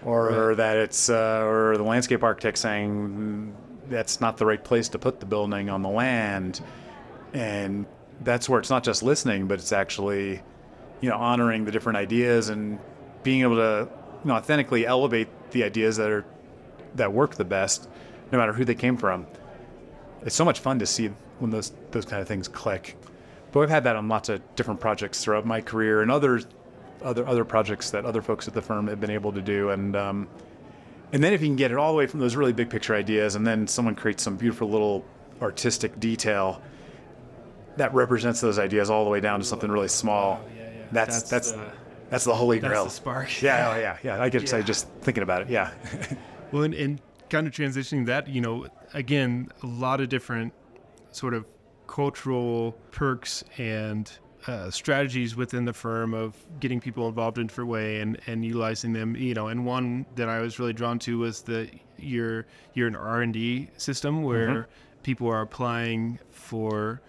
Or, 0.06 0.50
right. 0.50 0.58
that 0.58 0.78
it's, 0.78 1.10
uh, 1.10 1.44
or 1.44 1.78
the 1.78 1.84
landscape 1.84 2.24
architect 2.24 2.60
saying 2.60 3.56
that's 3.90 4.22
not 4.22 4.38
the 4.38 4.46
right 4.46 4.64
place 4.64 4.88
to 4.90 5.00
put 5.00 5.20
the 5.20 5.26
building 5.26 5.70
on 5.70 5.82
the 5.82 5.90
land. 5.90 6.62
And 7.34 7.86
that's 8.22 8.48
where 8.48 8.60
it's 8.60 8.70
not 8.70 8.84
just 8.84 9.04
listening, 9.04 9.48
but 9.48 9.60
it's 9.60 9.72
actually, 9.72 10.42
you 11.02 11.10
know, 11.10 11.18
honoring 11.18 11.66
the 11.66 11.72
different 11.72 11.98
ideas 11.98 12.50
and 12.50 12.80
being 13.24 13.42
able 13.42 13.56
to, 13.56 13.90
you 14.24 14.28
know, 14.28 14.36
authentically 14.36 14.86
elevate 14.86 15.28
the 15.52 15.64
ideas 15.64 15.98
that 15.98 16.10
are, 16.10 16.26
that 16.94 17.12
work 17.12 17.36
the 17.36 17.46
best, 17.46 17.90
no 18.32 18.38
matter 18.38 18.54
who 18.54 18.64
they 18.64 18.76
came 18.76 18.98
from. 18.98 19.26
It's 20.22 20.36
so 20.36 20.46
much 20.46 20.60
fun 20.60 20.80
to 20.80 20.86
see 20.86 21.10
when 21.40 21.52
those, 21.52 21.74
those 21.92 22.06
kind 22.06 22.22
of 22.22 22.28
things 22.28 22.48
click. 22.48 22.96
But 23.52 23.60
we've 23.62 23.70
had 23.70 23.84
that 23.86 23.96
on 23.96 24.08
lots 24.08 24.30
of 24.30 24.42
different 24.56 24.80
projects 24.80 25.24
throughout 25.24 25.46
my 25.46 25.62
career 25.62 26.02
and 26.02 26.12
others 26.12 26.46
other 27.06 27.26
other 27.28 27.46
projects 27.46 27.92
that 27.92 28.04
other 28.06 28.22
folks 28.22 28.48
at 28.48 28.54
the 28.54 28.62
firm 28.62 28.88
have 28.88 29.00
been 29.00 29.10
able 29.12 29.32
to 29.32 29.42
do 29.42 29.70
and 29.70 29.96
um, 29.96 30.28
and 31.14 31.24
then 31.24 31.32
if 31.34 31.42
you 31.42 31.48
can 31.48 31.56
get 31.56 31.72
it 31.72 31.78
all 31.78 31.92
the 31.94 31.98
way 31.98 32.08
from 32.08 32.20
those 32.20 32.36
really 32.36 32.52
big 32.54 32.70
picture 32.70 32.94
ideas 32.96 33.36
and 33.36 33.46
then 33.48 33.68
someone 33.68 33.96
creates 33.96 34.24
some 34.24 34.36
beautiful 34.36 34.70
little 34.70 35.06
artistic 35.42 36.00
detail 36.00 36.62
that 37.78 37.94
represents 37.94 38.42
those 38.42 38.58
ideas 38.58 38.90
all 38.90 39.04
the 39.04 39.10
way 39.10 39.20
down 39.20 39.40
to 39.40 39.46
something 39.46 39.70
really 39.72 39.88
small 39.88 40.42
yeah, 40.58 40.64
yeah. 40.64 40.70
that's 40.92 41.22
That's 41.24 41.30
that's 41.30 41.52
the- 41.54 41.86
that's 42.10 42.24
the 42.26 42.36
holy 42.36 42.60
That's 42.60 42.70
grail 42.72 42.84
the 42.86 42.90
spark. 42.92 43.42
yeah 43.42 43.74
oh, 43.76 43.80
yeah 43.80 43.98
yeah 44.04 44.22
i 44.22 44.30
get 44.30 44.42
excited 44.44 44.64
Yeah. 44.64 44.68
just 44.68 44.88
thinking 45.02 45.24
about 45.24 45.42
it 45.44 45.50
yeah 45.50 45.72
Well, 46.52 46.62
and, 46.64 46.74
and 46.76 47.02
kind 47.32 47.48
of 47.48 47.54
transitioning 47.54 48.06
that, 48.06 48.28
you 48.30 48.40
know, 48.40 48.68
again, 48.94 49.50
a 49.64 49.66
lot 49.66 50.00
of 50.00 50.10
different 50.10 50.54
sort 51.12 51.34
of 51.34 51.44
cultural 51.88 52.74
perks 52.92 53.44
and 53.58 54.10
uh, 54.48 54.70
strategies 54.70 55.36
within 55.36 55.66
the 55.66 55.74
firm 55.74 56.14
of 56.14 56.36
getting 56.60 56.80
people 56.80 57.08
involved 57.08 57.38
in 57.38 57.48
different 57.48 57.70
way 57.70 58.00
and, 58.00 58.20
and 58.28 58.46
utilizing 58.46 58.94
them, 58.94 59.16
you 59.16 59.34
know, 59.34 59.48
and 59.48 59.66
one 59.66 60.06
that 60.16 60.30
I 60.30 60.40
was 60.40 60.60
really 60.60 60.74
drawn 60.74 61.00
to 61.00 61.20
was 61.20 61.42
the 61.42 61.70
you're 61.98 62.46
you're 62.74 62.88
an 62.88 62.96
R 62.96 63.22
and 63.22 63.34
D 63.34 63.70
system 63.78 64.24
where 64.24 64.68
people 65.04 65.28
are 65.28 65.42
applying 65.42 66.20
for 66.32 67.02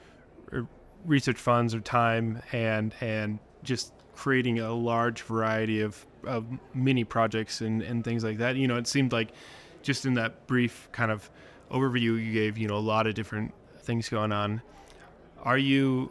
uh, 0.52 0.62
research 1.04 1.38
funds 1.38 1.74
or 1.74 1.80
time 1.80 2.42
and 2.52 2.94
and 3.00 3.38
just 3.62 3.92
creating 4.14 4.60
a 4.60 4.72
large 4.72 5.22
variety 5.22 5.82
of, 5.82 6.06
of 6.24 6.46
mini 6.74 7.04
projects 7.04 7.60
and, 7.60 7.82
and 7.82 8.02
things 8.02 8.24
like 8.24 8.38
that. 8.38 8.56
You 8.56 8.66
know, 8.66 8.76
it 8.76 8.86
seemed 8.86 9.12
like 9.12 9.32
just 9.82 10.06
in 10.06 10.14
that 10.14 10.46
brief 10.46 10.88
kind 10.92 11.10
of 11.10 11.30
overview 11.70 12.24
you 12.24 12.32
gave, 12.32 12.56
you 12.56 12.66
know, 12.66 12.76
a 12.76 12.78
lot 12.78 13.06
of 13.06 13.14
different 13.14 13.52
things 13.80 14.08
going 14.08 14.32
on. 14.32 14.62
Are 15.42 15.58
you 15.58 16.10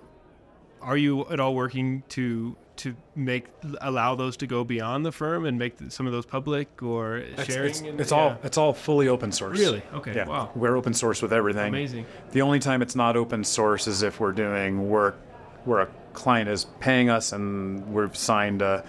are 0.85 0.97
you 0.97 1.27
at 1.29 1.39
all 1.39 1.55
working 1.55 2.03
to 2.09 2.55
to 2.77 2.95
make 3.15 3.45
allow 3.79 4.15
those 4.15 4.35
to 4.37 4.47
go 4.47 4.63
beyond 4.63 5.05
the 5.05 5.11
firm 5.11 5.45
and 5.45 5.57
make 5.57 5.75
some 5.89 6.07
of 6.07 6.11
those 6.11 6.25
public 6.25 6.83
or 6.83 7.17
it's, 7.17 7.45
sharing? 7.45 7.69
it's, 7.69 7.81
and- 7.81 8.01
it's 8.01 8.11
yeah. 8.11 8.17
all 8.17 8.37
it's 8.43 8.57
all 8.57 8.73
fully 8.73 9.07
open 9.07 9.31
source 9.31 9.59
really 9.59 9.81
okay. 9.93 10.13
yeah 10.13 10.27
Wow, 10.27 10.51
we're 10.55 10.75
open 10.75 10.93
source 10.93 11.21
with 11.21 11.33
everything 11.33 11.69
amazing. 11.69 12.05
The 12.31 12.41
only 12.41 12.59
time 12.59 12.81
it's 12.81 12.95
not 12.95 13.15
open 13.15 13.43
source 13.43 13.87
is 13.87 14.03
if 14.03 14.19
we're 14.19 14.33
doing 14.33 14.89
work 14.89 15.17
where 15.65 15.81
a 15.81 15.87
client 16.13 16.49
is 16.49 16.65
paying 16.79 17.09
us 17.09 17.33
and 17.33 17.93
we've 17.93 18.15
signed 18.15 18.61
a, 18.61 18.83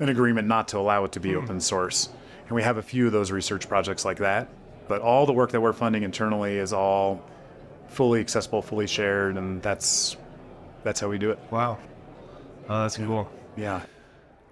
an 0.00 0.08
agreement 0.08 0.48
not 0.48 0.68
to 0.68 0.78
allow 0.78 1.04
it 1.04 1.12
to 1.12 1.20
be 1.20 1.32
hmm. 1.32 1.38
open 1.38 1.60
source. 1.60 2.08
And 2.46 2.56
we 2.56 2.62
have 2.62 2.78
a 2.78 2.82
few 2.82 3.06
of 3.06 3.12
those 3.12 3.30
research 3.30 3.68
projects 3.68 4.04
like 4.04 4.18
that. 4.18 4.48
But 4.88 5.02
all 5.02 5.26
the 5.26 5.32
work 5.32 5.52
that 5.52 5.60
we're 5.60 5.72
funding 5.72 6.02
internally 6.02 6.56
is 6.56 6.72
all 6.72 7.22
fully 7.88 8.20
accessible, 8.20 8.62
fully 8.62 8.86
shared, 8.86 9.36
and 9.36 9.62
that's 9.62 10.16
that's 10.84 11.00
how 11.00 11.08
we 11.08 11.18
do 11.18 11.30
it. 11.30 11.38
Wow, 11.50 11.78
oh, 12.68 12.82
that's 12.82 12.96
cool. 12.96 13.30
Yeah. 13.56 13.82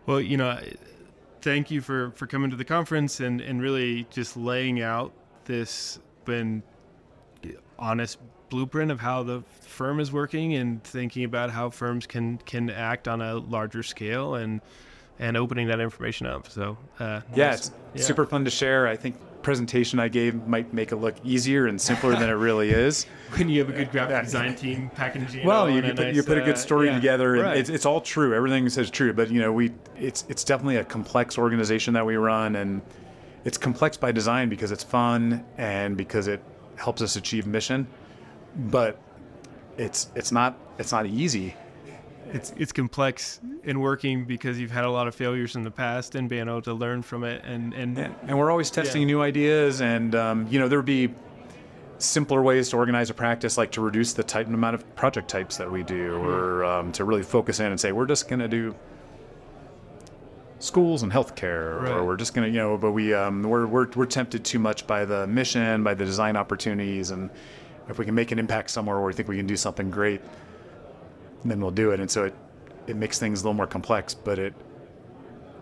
Well, 0.06 0.20
you 0.20 0.36
know, 0.36 0.58
thank 1.42 1.70
you 1.70 1.80
for 1.80 2.10
for 2.12 2.26
coming 2.26 2.50
to 2.50 2.56
the 2.56 2.64
conference 2.64 3.20
and 3.20 3.40
and 3.40 3.60
really 3.62 4.06
just 4.10 4.36
laying 4.36 4.80
out 4.80 5.12
this 5.44 5.98
been 6.24 6.62
honest 7.78 8.18
blueprint 8.48 8.90
of 8.90 9.00
how 9.00 9.22
the 9.22 9.42
firm 9.60 10.00
is 10.00 10.10
working 10.10 10.54
and 10.54 10.82
thinking 10.82 11.24
about 11.24 11.50
how 11.50 11.70
firms 11.70 12.06
can 12.06 12.38
can 12.38 12.70
act 12.70 13.06
on 13.06 13.20
a 13.20 13.34
larger 13.36 13.82
scale 13.82 14.34
and 14.34 14.60
and 15.18 15.36
opening 15.36 15.68
that 15.68 15.80
information 15.80 16.26
up. 16.26 16.48
So 16.48 16.76
uh, 16.98 17.20
yeah, 17.34 17.48
nice. 17.50 17.58
it's 17.58 17.70
Yeah. 17.94 18.02
super 18.02 18.24
fun 18.26 18.44
to 18.44 18.50
share. 18.50 18.86
I 18.86 18.96
think 18.96 19.16
presentation 19.42 19.98
I 20.00 20.08
gave 20.08 20.46
might 20.46 20.72
make 20.72 20.92
it 20.92 20.96
look 20.96 21.14
easier 21.24 21.66
and 21.66 21.80
simpler 21.80 22.12
than 22.14 22.28
it 22.28 22.34
really 22.34 22.70
is. 22.70 23.04
when 23.36 23.48
you 23.48 23.60
have 23.60 23.68
a 23.70 23.72
good 23.72 23.90
graphic 23.90 24.10
Yeah. 24.10 24.22
design 24.22 24.54
team 24.54 24.90
packaging. 24.94 25.46
Well, 25.46 25.70
you, 25.70 25.82
put, 25.82 25.96
nice, 25.96 26.16
you 26.16 26.22
put 26.22 26.38
a 26.38 26.42
uh, 26.42 26.44
good 26.44 26.58
story 26.58 26.88
yeah. 26.88 26.94
together, 26.94 27.34
and 27.34 27.42
Right. 27.44 27.56
it's, 27.58 27.70
it's 27.70 27.86
all 27.86 28.00
true. 28.00 28.34
Everything 28.34 28.68
says 28.68 28.90
true, 28.90 29.12
but 29.12 29.30
you 29.30 29.40
know, 29.40 29.52
we 29.52 29.72
it's 29.96 30.24
it's 30.28 30.44
definitely 30.44 30.76
a 30.76 30.84
complex 30.84 31.38
organization 31.38 31.94
that 31.94 32.04
we 32.04 32.16
run, 32.16 32.56
and 32.56 32.82
it's 33.44 33.58
complex 33.58 33.96
by 33.96 34.12
design 34.12 34.48
because 34.48 34.72
it's 34.72 34.84
fun 34.84 35.44
and 35.56 35.96
because 35.96 36.28
it 36.28 36.42
helps 36.76 37.02
us 37.02 37.16
achieve 37.16 37.46
mission. 37.46 37.86
But 38.56 38.98
it's 39.76 40.08
it's 40.14 40.32
not 40.32 40.58
it's 40.78 40.92
not 40.92 41.06
easy. 41.06 41.54
It's 42.32 42.52
it's 42.56 42.72
complex 42.72 43.40
in 43.64 43.80
working 43.80 44.24
because 44.24 44.58
you've 44.58 44.70
had 44.70 44.84
a 44.84 44.90
lot 44.90 45.08
of 45.08 45.14
failures 45.14 45.56
in 45.56 45.64
the 45.64 45.70
past 45.70 46.14
and 46.14 46.28
being 46.28 46.48
able 46.48 46.62
to 46.62 46.74
learn 46.74 47.02
from 47.02 47.24
it 47.24 47.42
and 47.44 47.72
and 47.74 47.98
And, 47.98 48.14
and 48.26 48.38
we're 48.38 48.50
always 48.50 48.70
testing 48.70 49.02
Yeah. 49.02 49.06
new 49.08 49.22
ideas, 49.22 49.80
and 49.80 50.14
um, 50.14 50.46
you 50.50 50.58
know, 50.58 50.68
there 50.68 50.78
would 50.78 50.86
be 50.86 51.14
simpler 51.98 52.42
ways 52.42 52.68
to 52.70 52.76
organize 52.76 53.10
a 53.10 53.14
practice, 53.14 53.58
like 53.58 53.72
to 53.72 53.80
reduce 53.80 54.12
the 54.12 54.22
type 54.22 54.46
amount 54.46 54.74
of 54.74 54.94
project 54.94 55.28
types 55.28 55.56
that 55.56 55.70
we 55.70 55.82
do, 55.82 56.14
or 56.22 56.64
um, 56.64 56.92
to 56.92 57.04
really 57.04 57.22
focus 57.24 57.58
in 57.60 57.66
and 57.66 57.80
say 57.80 57.90
we're 57.92 58.06
just 58.06 58.28
going 58.28 58.38
to 58.40 58.48
do 58.48 58.74
schools 60.60 61.02
and 61.02 61.12
healthcare, 61.12 61.80
Right. 61.82 61.92
or 61.92 62.04
we're 62.04 62.16
just 62.16 62.34
going 62.34 62.48
to, 62.48 62.52
you 62.54 62.60
know, 62.60 62.76
but 62.76 62.92
we 62.92 63.14
um, 63.14 63.42
we're, 63.42 63.66
we're 63.66 63.88
we're 63.96 64.06
tempted 64.06 64.44
too 64.44 64.58
much 64.58 64.86
by 64.86 65.04
the 65.04 65.26
mission, 65.26 65.82
by 65.82 65.94
the 65.94 66.04
design 66.04 66.36
opportunities, 66.36 67.10
and 67.10 67.30
if 67.88 67.98
we 67.98 68.04
can 68.04 68.14
make 68.14 68.32
an 68.32 68.38
impact 68.38 68.70
somewhere 68.70 68.96
where 68.96 69.06
we 69.06 69.12
think 69.12 69.28
we 69.28 69.36
can 69.36 69.46
do 69.46 69.56
something 69.56 69.90
great, 69.90 70.20
then 71.44 71.60
we'll 71.60 71.70
do 71.70 71.90
it. 71.92 72.00
And 72.00 72.10
so 72.10 72.24
it 72.24 72.34
it 72.86 72.96
makes 72.96 73.18
things 73.18 73.40
a 73.40 73.44
little 73.44 73.54
more 73.54 73.66
complex, 73.66 74.14
but 74.14 74.38
it 74.38 74.54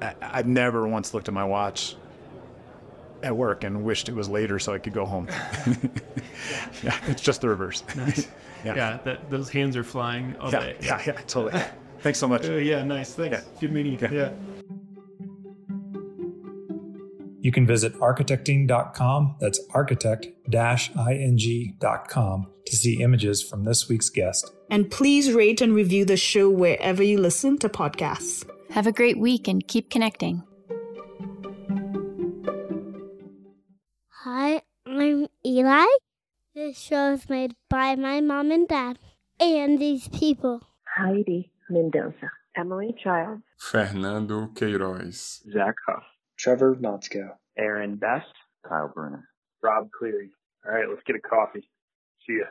I, 0.02 0.14
I've 0.20 0.46
never 0.46 0.86
once 0.86 1.14
looked 1.14 1.28
at 1.28 1.34
my 1.34 1.44
watch 1.44 1.96
at 3.22 3.34
work 3.36 3.64
and 3.64 3.82
wished 3.84 4.08
it 4.08 4.14
was 4.14 4.28
later 4.28 4.58
so 4.58 4.74
I 4.74 4.78
could 4.78 4.92
go 4.92 5.06
home. 5.06 5.28
yeah, 6.82 6.96
it's 7.06 7.22
just 7.22 7.40
the 7.40 7.48
reverse. 7.48 7.82
nice. 7.96 8.28
Yeah. 8.64 8.74
yeah, 8.74 8.98
that 9.04 9.30
those 9.30 9.48
hands 9.50 9.76
are 9.76 9.84
flying 9.84 10.34
all 10.40 10.50
Yeah, 10.50 10.60
day. 10.60 10.76
yeah, 10.80 11.00
yeah, 11.06 11.12
totally. 11.28 11.62
Thanks 12.00 12.18
so 12.18 12.26
much. 12.26 12.48
Uh, 12.48 12.54
yeah, 12.54 12.82
nice. 12.82 13.14
Thanks. 13.14 13.36
Yeah. 13.38 13.44
Good 13.60 13.70
meeting 13.70 13.92
you. 13.92 13.98
Yeah. 14.00 14.10
yeah. 14.10 14.30
You 17.40 17.52
can 17.52 17.66
visit 17.66 17.92
architecting.com, 18.00 19.36
that's 19.38 19.60
architect-ing.com, 19.72 22.46
to 22.66 22.76
see 22.76 23.02
images 23.02 23.42
from 23.42 23.64
this 23.64 23.88
week's 23.88 24.08
guest. 24.08 24.50
And 24.70 24.90
please 24.90 25.32
rate 25.32 25.60
and 25.60 25.74
review 25.74 26.04
the 26.04 26.16
show 26.16 26.50
wherever 26.50 27.02
you 27.02 27.18
listen 27.18 27.58
to 27.58 27.68
podcasts. 27.68 28.48
Have 28.70 28.86
a 28.86 28.92
great 28.92 29.18
week 29.18 29.48
and 29.48 29.66
keep 29.66 29.90
connecting. 29.90 30.42
Hi, 34.24 34.62
I'm 34.86 35.28
Eli. 35.44 35.86
This 36.54 36.78
show 36.78 37.12
is 37.12 37.28
made 37.28 37.54
by 37.70 37.94
my 37.94 38.20
mom 38.20 38.50
and 38.50 38.66
dad 38.66 38.98
and 39.38 39.78
these 39.78 40.08
people. 40.08 40.62
Heidi 40.96 41.52
Mendoza, 41.70 42.30
Emily 42.56 42.94
Childs, 43.02 43.42
Fernando 43.58 44.46
Queiroz, 44.54 45.42
Zach 45.52 45.76
Huff, 45.86 46.02
Trevor 46.38 46.74
Motzko, 46.76 47.30
Aaron 47.56 47.96
Best, 47.96 48.32
Kyle 48.66 48.90
Bruner, 48.92 49.28
Rob 49.62 49.90
Cleary. 49.96 50.30
All 50.66 50.72
right, 50.74 50.88
let's 50.88 51.02
get 51.06 51.16
a 51.16 51.20
coffee. 51.20 51.68
See 52.26 52.38
ya. 52.38 52.46